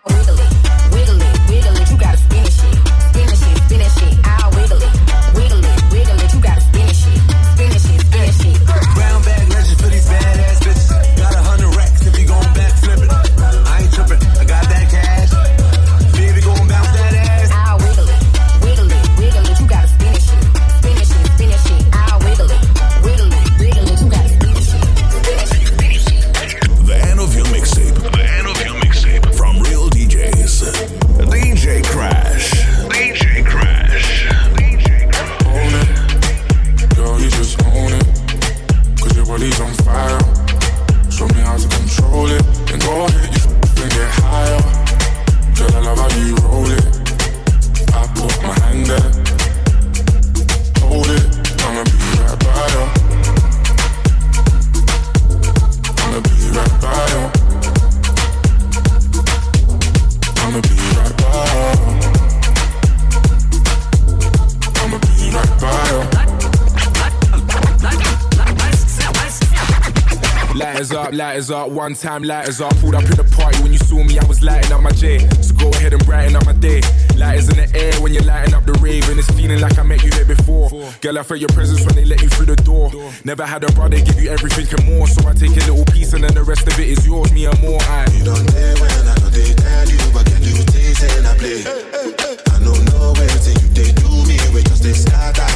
[71.73, 72.77] One time lighters up.
[72.77, 75.19] Pulled up in the party when you saw me, I was lighting up my J.
[75.41, 76.81] So go ahead and brighten up my day.
[77.17, 79.83] Lighters in the air when you're lighting up the rave, and it's feeling like I
[79.83, 80.69] met you here before.
[81.01, 82.91] Girl, I felt your presence when they let you through the door.
[83.25, 86.13] Never had a brother give you everything and more, so I take a little piece
[86.13, 87.81] and then the rest of it is yours, me and more.
[87.83, 91.27] I You don't dare when I know they tell you, but can do things and
[91.27, 91.63] I play.
[91.67, 94.95] I don't know where till you they do me, we just they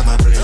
[0.04, 0.40] my brain.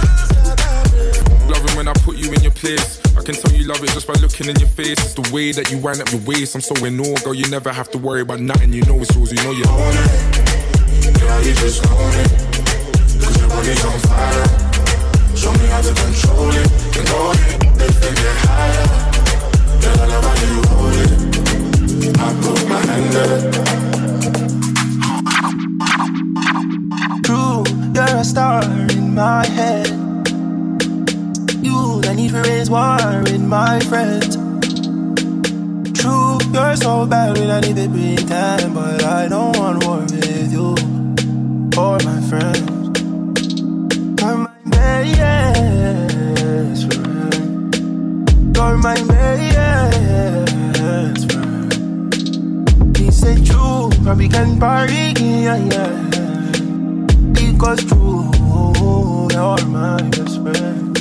[1.49, 3.02] Loving when I put you in your place.
[3.23, 4.99] I can tell you love it just by looking in your face.
[4.99, 6.57] It's the way that you wind up your waist.
[6.57, 7.33] I'm so in awe, girl.
[7.33, 8.73] You never have to worry about nothing.
[8.73, 9.31] You know it's yours.
[9.31, 10.11] You know you own it.
[11.23, 12.27] Girl, you just own it.
[13.23, 14.43] Cause your body's on fire.
[15.39, 16.67] Show me how to control it.
[16.99, 17.63] And hold it.
[17.79, 18.91] Lift and get higher.
[19.79, 21.15] Girl, I love how you hold it.
[22.19, 23.39] I put my hand up.
[27.23, 27.63] True,
[27.95, 29.92] you're a star in my head
[32.23, 34.37] need to raise war with my friends.
[35.99, 40.53] True, you're so bad when I need to pretend, but I don't want war with
[40.53, 40.75] you
[41.77, 42.61] or my friends.
[44.21, 47.75] You're my best friend.
[48.55, 50.53] You're my best
[51.33, 51.73] friend.
[52.97, 55.91] He said true, but we can party, yeah, yeah.
[57.33, 58.31] Because true,
[59.33, 60.92] you're my best friend.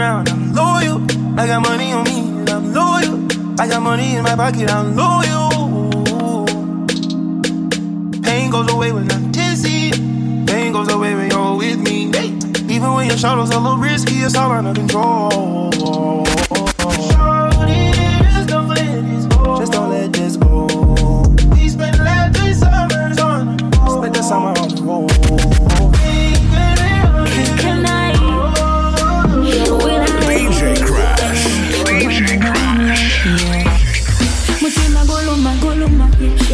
[0.00, 1.02] I'm loyal.
[1.38, 3.60] I got money on me, and I'm loyal.
[3.60, 6.46] I got money in my pocket, I'm loyal.
[8.22, 9.90] Pain goes away when I'm dizzy.
[10.46, 12.10] Pain goes away when you're with me.
[12.12, 12.28] Hey.
[12.74, 16.22] Even when your shadows a little risky, it's all under control.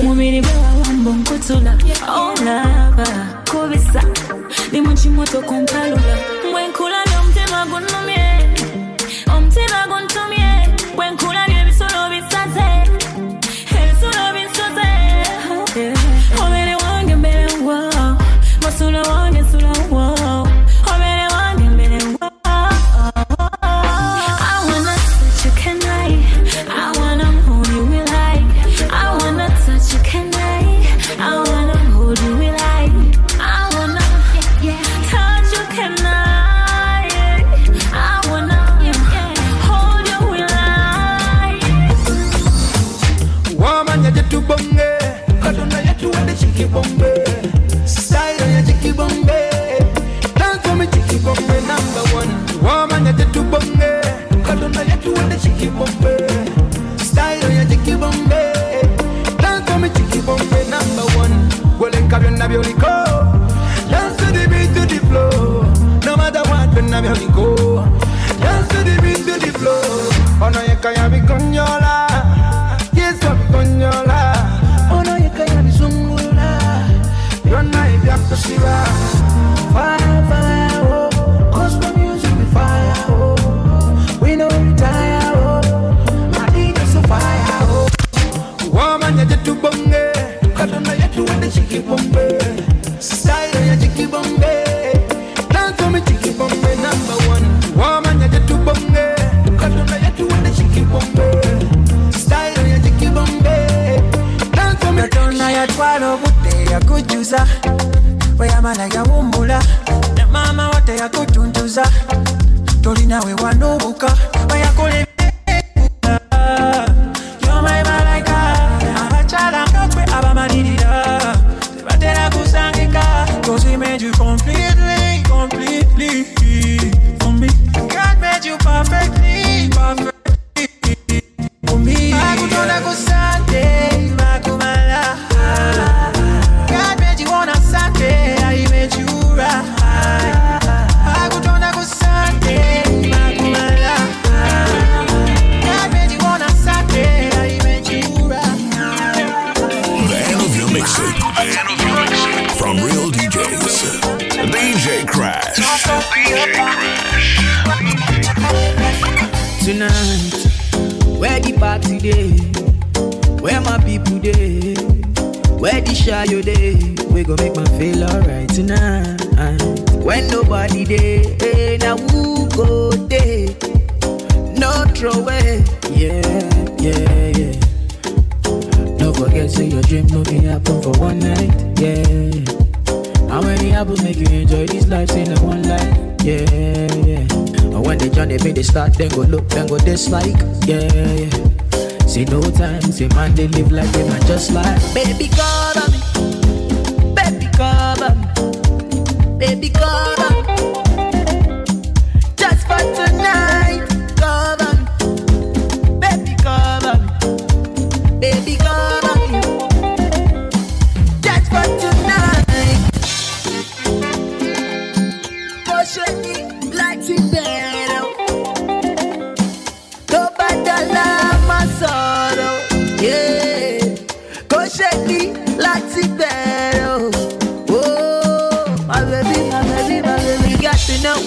[0.02, 3.06] muviri wewawambonkotola olava
[3.50, 4.02] kovesa
[4.72, 5.96] nemuchimoto kompalo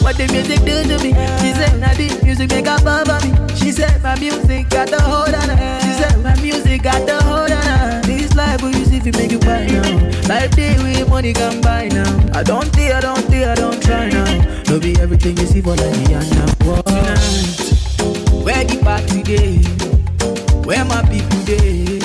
[0.01, 1.11] what the music do to me.
[1.41, 3.31] She said, now the music make her fall for me.
[3.55, 5.79] She said, my music got the hold on her.
[5.81, 8.01] She said, my music got the hold on her.
[8.01, 10.27] This life will use if you make you buy now.
[10.27, 12.09] Life day with money can buy now.
[12.33, 14.63] I don't think, I don't think, I don't try now.
[14.69, 16.47] No be everything you see for like me and now.
[18.43, 19.57] Where the party day?
[20.65, 21.99] Where my people day?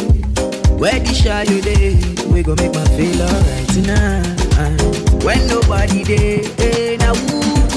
[0.77, 1.97] Where the shy you day?
[2.31, 5.25] We gon' make my feel alright tonight.
[5.25, 7.46] When nobody day, eh, now who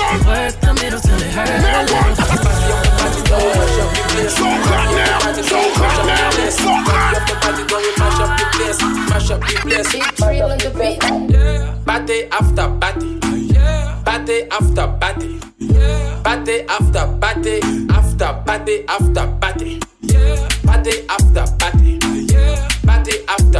[0.00, 0.26] Middleton.
[0.26, 1.62] Work the middle till it hurts.
[1.62, 1.84] Now?
[4.30, 7.14] So hot now, so hot now, so hot.
[9.08, 10.98] Mash up the place, big trail on the beat.
[11.30, 11.76] Yeah.
[12.32, 13.10] After party,
[13.52, 14.02] yeah.
[14.04, 16.20] Batty after party, yeah.
[16.22, 20.48] Batty after party after party after party, yeah.
[20.64, 21.98] Batty after party,
[22.32, 22.68] yeah.
[22.84, 23.59] Batty after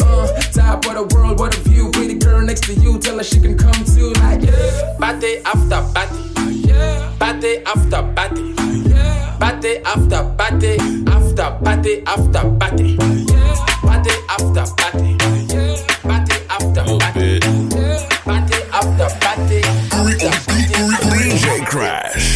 [0.00, 1.90] Uh, top of the world, what a view.
[1.90, 4.12] Pretty girl next to you, tell her she can come too.
[4.22, 4.96] Like, yeah.
[4.98, 6.10] Bate after bate.
[6.36, 7.12] Uh, yeah.
[7.18, 8.38] Bate after bate.
[8.58, 9.36] Uh, yeah.
[9.38, 10.80] Bate after bate.
[11.08, 12.98] After bate after bate.
[13.00, 13.54] Uh, yeah.
[13.82, 15.22] Bate after bate.
[15.22, 15.76] Uh, yeah.
[16.08, 17.44] Bate after bate.
[17.44, 17.98] Uh, yeah.
[18.26, 19.64] Bate after bate.
[19.92, 20.82] After bate.
[21.12, 22.31] DJ Crash.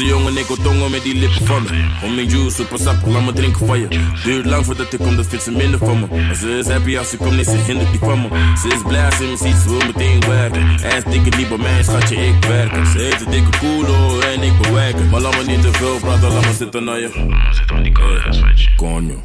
[0.00, 1.68] Stoute jongen, ik wil tongen met die lippen van me.
[2.02, 3.88] Om mijn juice, super sap, laat me drinken van je.
[4.24, 6.06] Duurt lang voordat ik kom, dat vindt ze minder van me.
[6.26, 8.28] Maar ze is happy als ze komt, nee, ze hindert die van me.
[8.62, 10.60] Ze is blij als ze me ziet, ze wil meteen werken.
[10.82, 12.86] En dikke niet bij mij, schatje, ik werk.
[12.86, 15.10] Ze heeft een dikke koelo en ik bewerken.
[15.10, 17.10] Maar laat me niet te veel praten, laat me zitten naar je.
[17.50, 18.68] Zit aan die koude huiswetje.
[18.76, 19.22] Conjo.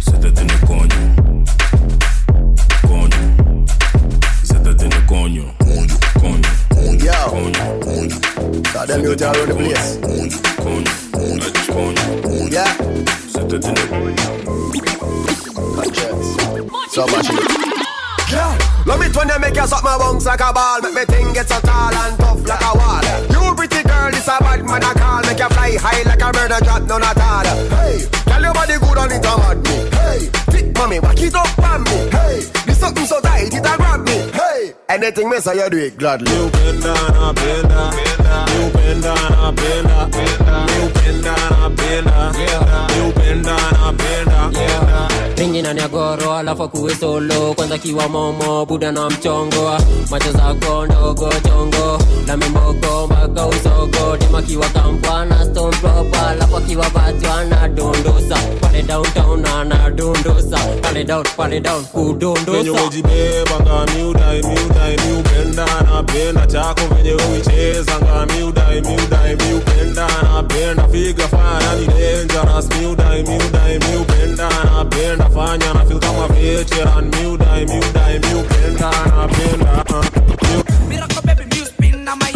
[0.00, 1.14] Zet het in de conjo.
[2.86, 3.54] Conjo.
[4.42, 5.54] Zet het in de conjo.
[5.58, 5.96] Conjo.
[6.20, 7.04] Conjo.
[7.04, 7.50] Yo.
[7.80, 8.21] Conjo.
[8.82, 9.94] Got them youth all over the place.
[12.50, 12.66] Yeah.
[16.90, 17.30] So much.
[18.26, 18.58] Yeah.
[18.84, 21.34] Love it when you make you suck my bones like a ball Make me think
[21.34, 24.82] get so tall and tough like a wall You pretty girl, this a bad man
[24.82, 27.44] I call Make you fly high like a bird and drop none at all
[27.78, 31.34] Hey, tell your body good on it a mad me Hey, tick mommy, back it
[31.36, 34.51] up on me Hey, this something so tight it a grab me Hey,
[34.94, 36.30] anything me say you do it gladly.
[36.32, 37.92] You bend down, I bend down
[38.48, 42.34] You bend down, I bend down You bend down, I bend down
[42.96, 45.11] You bend down, I bend down
[45.42, 47.54] ringi na nyagoro alafu kuwe solo.
[47.54, 49.76] Kwanza kiwa momo buda na mchongo.
[50.10, 51.98] Macho zako ndogo chongo.
[52.26, 54.16] Na mimboko mpaka usogo.
[54.20, 56.28] Dima kiwa kampana stone proper.
[56.28, 57.68] Alafu kiwa vatwa na
[58.60, 62.72] pale downtown anadondosa pale down pale down kudondosa.
[62.72, 71.28] Umejibeba ngami udai miudai miupenda napenda chako venye uicheza ngami udai miudai miupenda napenda figa
[71.28, 78.90] fire ni dangerous miudai miudai miupenda napenda fanya na feel kama veteran miudai miudai miupenda
[79.16, 80.04] napenda uh,
[80.48, 82.30] miu- Miracle baby, you spin na my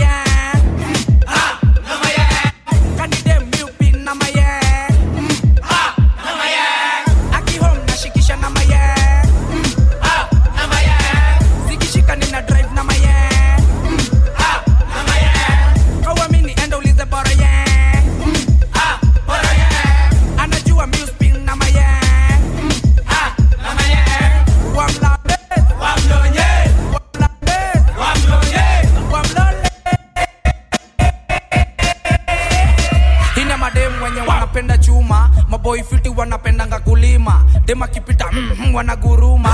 [35.67, 37.43] maboi fiti wanapendanga kulima.
[37.67, 39.51] Dem akipita mm, mm, wanaguruma.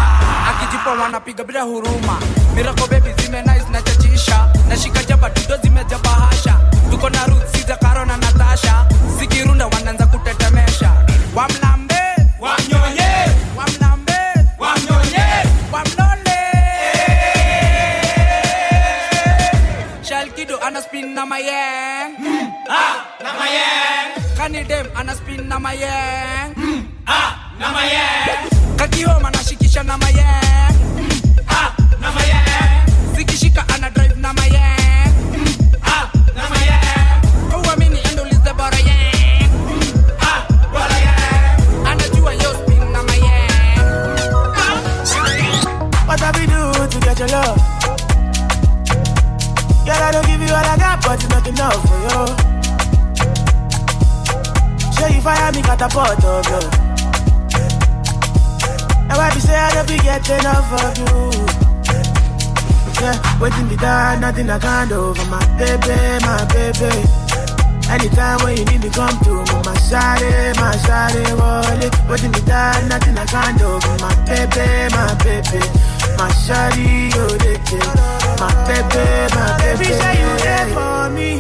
[0.49, 2.21] Akijipa wanapiga bila huruma.
[2.55, 6.61] Mirako bebi zime nice na chachisha nashika jaba tudo zimejabahasha
[6.91, 8.87] tuko na ruth siza karo na natasha.
[9.19, 10.93] Zikirunda wanaanza kutetemesha.
[11.35, 12.03] Wamlambe
[12.41, 13.11] wanyonye
[13.57, 14.19] wamlambe
[14.59, 15.27] wamnyonye.
[15.73, 16.39] wamlole.
[20.03, 20.81] Shalkido ana
[21.15, 22.13] na mayeng
[22.69, 23.82] ah na mayeng
[24.43, 26.51] kani dem ana spin na mayeng
[27.07, 27.31] ah
[27.63, 28.43] na mayeng
[28.81, 30.52] kakioma nashikisha na mayeng
[64.43, 66.93] nothing I can't do for my baby, my baby.
[67.89, 69.45] Anytime when you need me, come through.
[69.63, 71.95] My shawty, my shawty, wallet.
[72.09, 75.61] Waiting be done, nothing I can't do for my baby, my baby.
[76.19, 77.87] My shawty, you oh, the kid.
[78.41, 79.79] My baby, my baby.
[79.79, 81.31] Baby, say you there for me.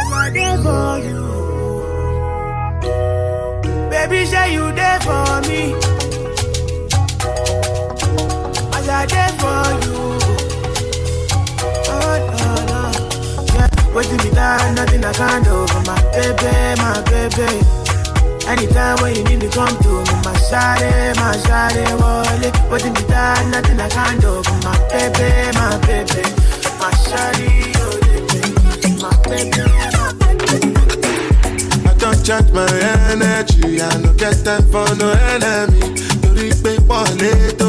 [0.00, 1.22] I'm there for you.
[3.90, 5.87] Baby, say you there for me.
[8.98, 9.98] I'm there for you.
[11.94, 12.80] Oh, no, no.
[13.54, 17.50] Yeah, waiting me down, nothing I can't do for my baby, my baby.
[18.48, 22.54] Anytime when you need me, come to me, my shawty, my shawty, wallet.
[22.70, 25.28] Waiting me down, nothing I can't do for my baby,
[25.58, 26.22] my baby.
[26.80, 28.40] My shawty, oh, baby,
[29.02, 29.62] my baby.
[29.94, 30.10] Oh,
[31.86, 32.66] I don't charge my
[33.12, 33.80] energy.
[33.80, 35.94] I no get time for no enemy.
[36.22, 37.67] Torí pé wọlé tó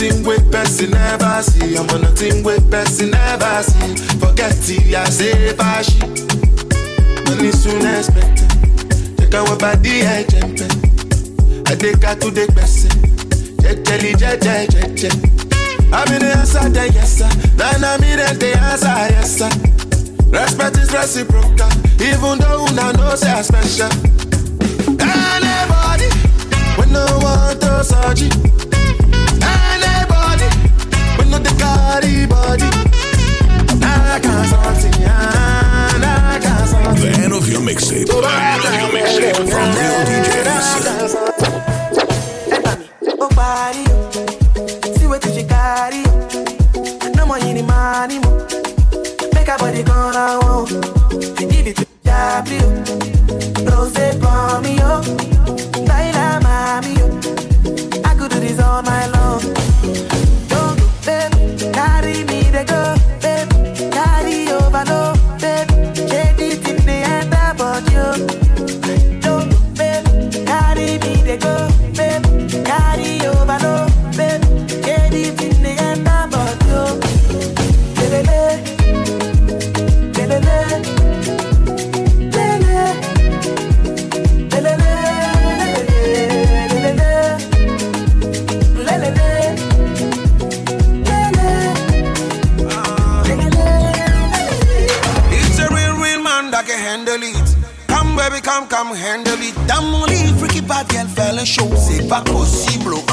[0.00, 1.76] Nothing wey person never see.
[1.76, 3.96] I'm on nothing wey person never see.
[4.20, 5.98] Forget it, I say fashi.
[7.26, 8.46] Money soon expected.
[9.18, 10.54] Check out what body I jump
[11.66, 12.90] I take her to the person.
[13.58, 15.10] Jejeli, jeje, jeje.
[15.92, 17.28] I'm in the answer, yes sir.
[17.56, 19.50] Then I'm in the answer, yes sir.
[20.30, 23.90] Respect is reciprocal, even though una know say I special.
[25.02, 26.06] Anybody,
[26.78, 28.30] when no one to surgery.
[28.30, 28.47] Anybody,
[31.68, 32.68] when the body.
[33.84, 37.02] I can't something, I can't something.
[37.02, 38.06] The end of your mixtape.
[38.06, 40.70] The end of your mixtape from Real DJs.
[43.20, 44.94] Oh, body, oh.
[44.96, 46.02] see what you carry.
[46.06, 47.12] oh.
[47.16, 48.18] No more any money,
[49.34, 50.40] make a body go now.
[50.42, 50.66] Oh.
[51.38, 52.60] Give it to W.
[53.68, 55.02] Rose for me, oh.
[55.88, 56.97] Laila, mommy,
[101.76, 102.92] c'est pas possible.
[102.94, 103.07] Oh.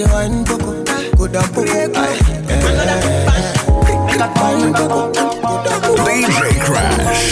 [0.00, 0.84] say wine coco,
[1.16, 1.62] good up coco.
[4.36, 4.92] Wine good
[5.66, 7.30] up DJ Crash.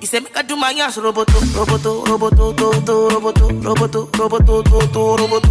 [0.00, 4.62] He said, make I do my ass, roboto, roboto, roboto, to, to, roboto, roboto, roboto,
[4.62, 5.50] to, to, roboto.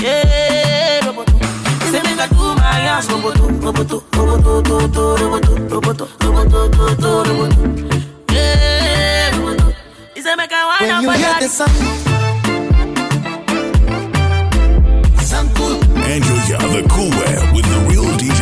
[0.00, 1.32] Yeah, roboto.
[1.82, 6.58] He said, make I do my ass, roboto, roboto, roboto, to, to, roboto, roboto, roboto,
[6.70, 7.60] to, to, roboto.
[8.32, 9.74] Yeah, roboto.
[10.14, 11.44] He said, make I wind when up you my hear body.
[11.46, 11.74] the sound
[15.26, 15.50] sound
[16.06, 18.33] And you are the cool wear with the real DJ's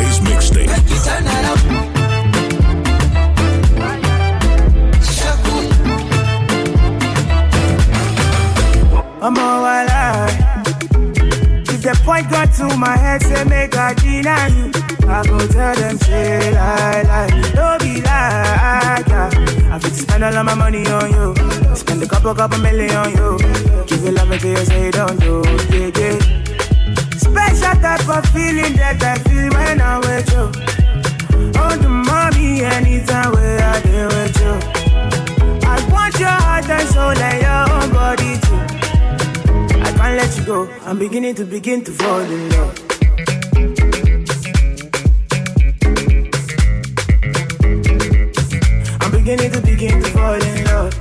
[9.25, 10.35] I'm all alive.
[11.71, 14.73] If the point got to my head, say make I deny you.
[15.09, 17.29] I go tell them, say lie, lie.
[17.55, 19.31] Don't be like, yeah.
[19.71, 21.77] I fit spend all of my money on you.
[21.77, 23.39] Spend a couple, couple million on you.
[23.87, 26.19] Give you love until you say don't do, yeah, yeah.
[27.17, 30.51] Special type of feeling that I feel when I'm with you.
[31.63, 35.63] On the mommy, anytime where I deal with you.
[35.63, 38.72] I want your heart and soul and your own body too.
[40.03, 40.69] Can't let you go.
[40.85, 42.75] I'm beginning to begin to fall in love.
[49.01, 50.93] I'm beginning to begin to fall in love.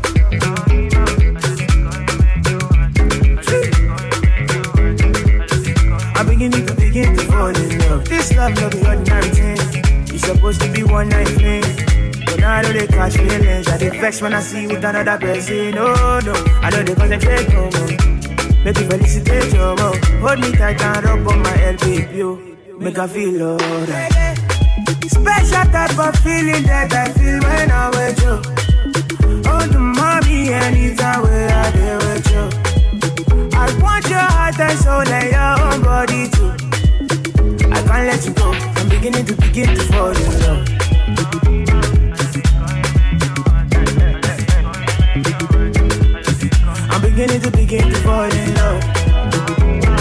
[6.15, 8.05] I'm beginning to begin to fall in love.
[8.07, 9.57] This love no be ordinary thing.
[10.13, 11.63] It's supposed to be one night thing.
[12.27, 13.67] But now I know they catch feelings.
[13.67, 15.75] I get vexed when I see with another person.
[15.75, 18.20] Oh no, I know they concentrate no more.
[18.63, 19.95] Make you felicitate your mom.
[20.21, 22.17] Hold me tight and rub on my head, baby.
[22.17, 22.39] yo.
[22.77, 24.37] Make I feel alright.
[25.07, 28.35] Special type of feeling that I feel when I'm with you.
[29.49, 32.43] Oh, the mommy, anytime where I deal with you.
[33.57, 36.51] I want your heart and soul and your own body too.
[37.71, 38.51] I can't let you go.
[38.51, 40.90] I'm beginning to begin to fall in love.
[47.21, 47.41] In love.
[47.43, 49.91] To begin to fall in love.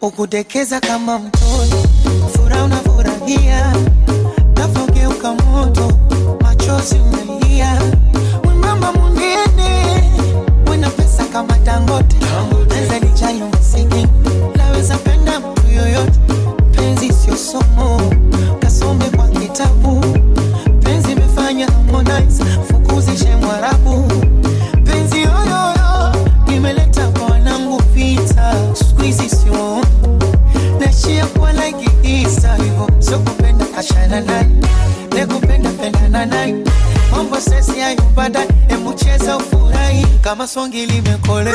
[0.00, 1.88] ukudekeza kama mtoto,
[2.36, 3.72] furaha unafurahia,
[4.56, 5.92] nafogeuka moto,
[6.42, 7.82] machozi umelia,
[37.96, 41.52] hayo baadaye, hebu cheza ufurahi kama songi limekole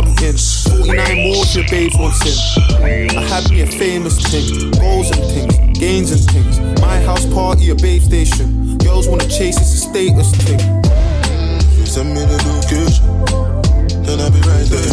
[0.00, 3.10] I'm 49 more your babes wants in.
[3.18, 6.58] I had me a famous thing, goals and things, gains and things.
[6.80, 8.78] My house party, a babe station.
[8.78, 10.58] Girls wanna chase, it's a status thing.
[11.76, 13.04] You send me the location,
[14.04, 14.92] then I'll be right there.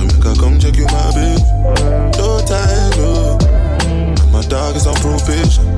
[0.00, 1.38] I make her come check you, my babe.
[2.18, 3.38] No time, no.
[3.86, 5.70] And my dog is on probation.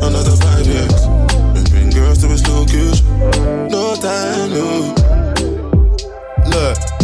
[0.00, 1.02] Another five years.
[1.52, 3.04] And bring girls to his location.
[3.68, 4.94] No time, no.
[6.48, 7.03] Look,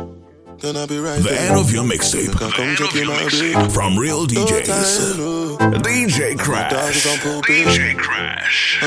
[0.63, 0.87] right
[1.21, 1.49] The there.
[1.49, 2.27] end of your mixtape.
[2.27, 3.71] Make come check you, my babe.
[3.71, 4.67] From Real DJs.
[4.67, 5.57] time, no.
[5.81, 7.23] DJ My dog is on Crash.
[7.23, 7.99] probation.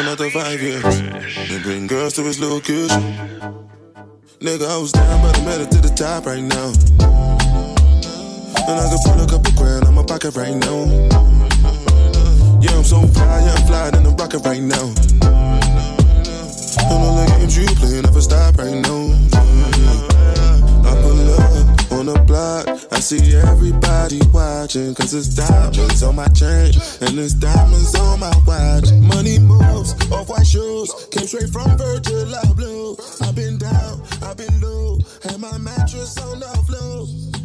[0.01, 0.83] Another five years.
[1.49, 3.03] They bring girls to his location.
[4.41, 6.73] Nigga, I was down, but I made it to the top right now.
[8.67, 10.85] And I can pull a couple grand on my pocket right now.
[12.61, 14.93] Yeah, I'm so fly, yeah, I'm flying in the rocket right now.
[16.87, 19.04] And all the games you play never stop right now.
[22.09, 24.95] On the block, I see everybody watching.
[24.95, 28.91] Cause it's diamonds on my chain, and it's diamonds on my watch.
[28.93, 33.23] Money moves, off white shoes, came straight from Virgil Abloh.
[33.23, 37.44] I've been down, I've been low, had my mattress on the floor.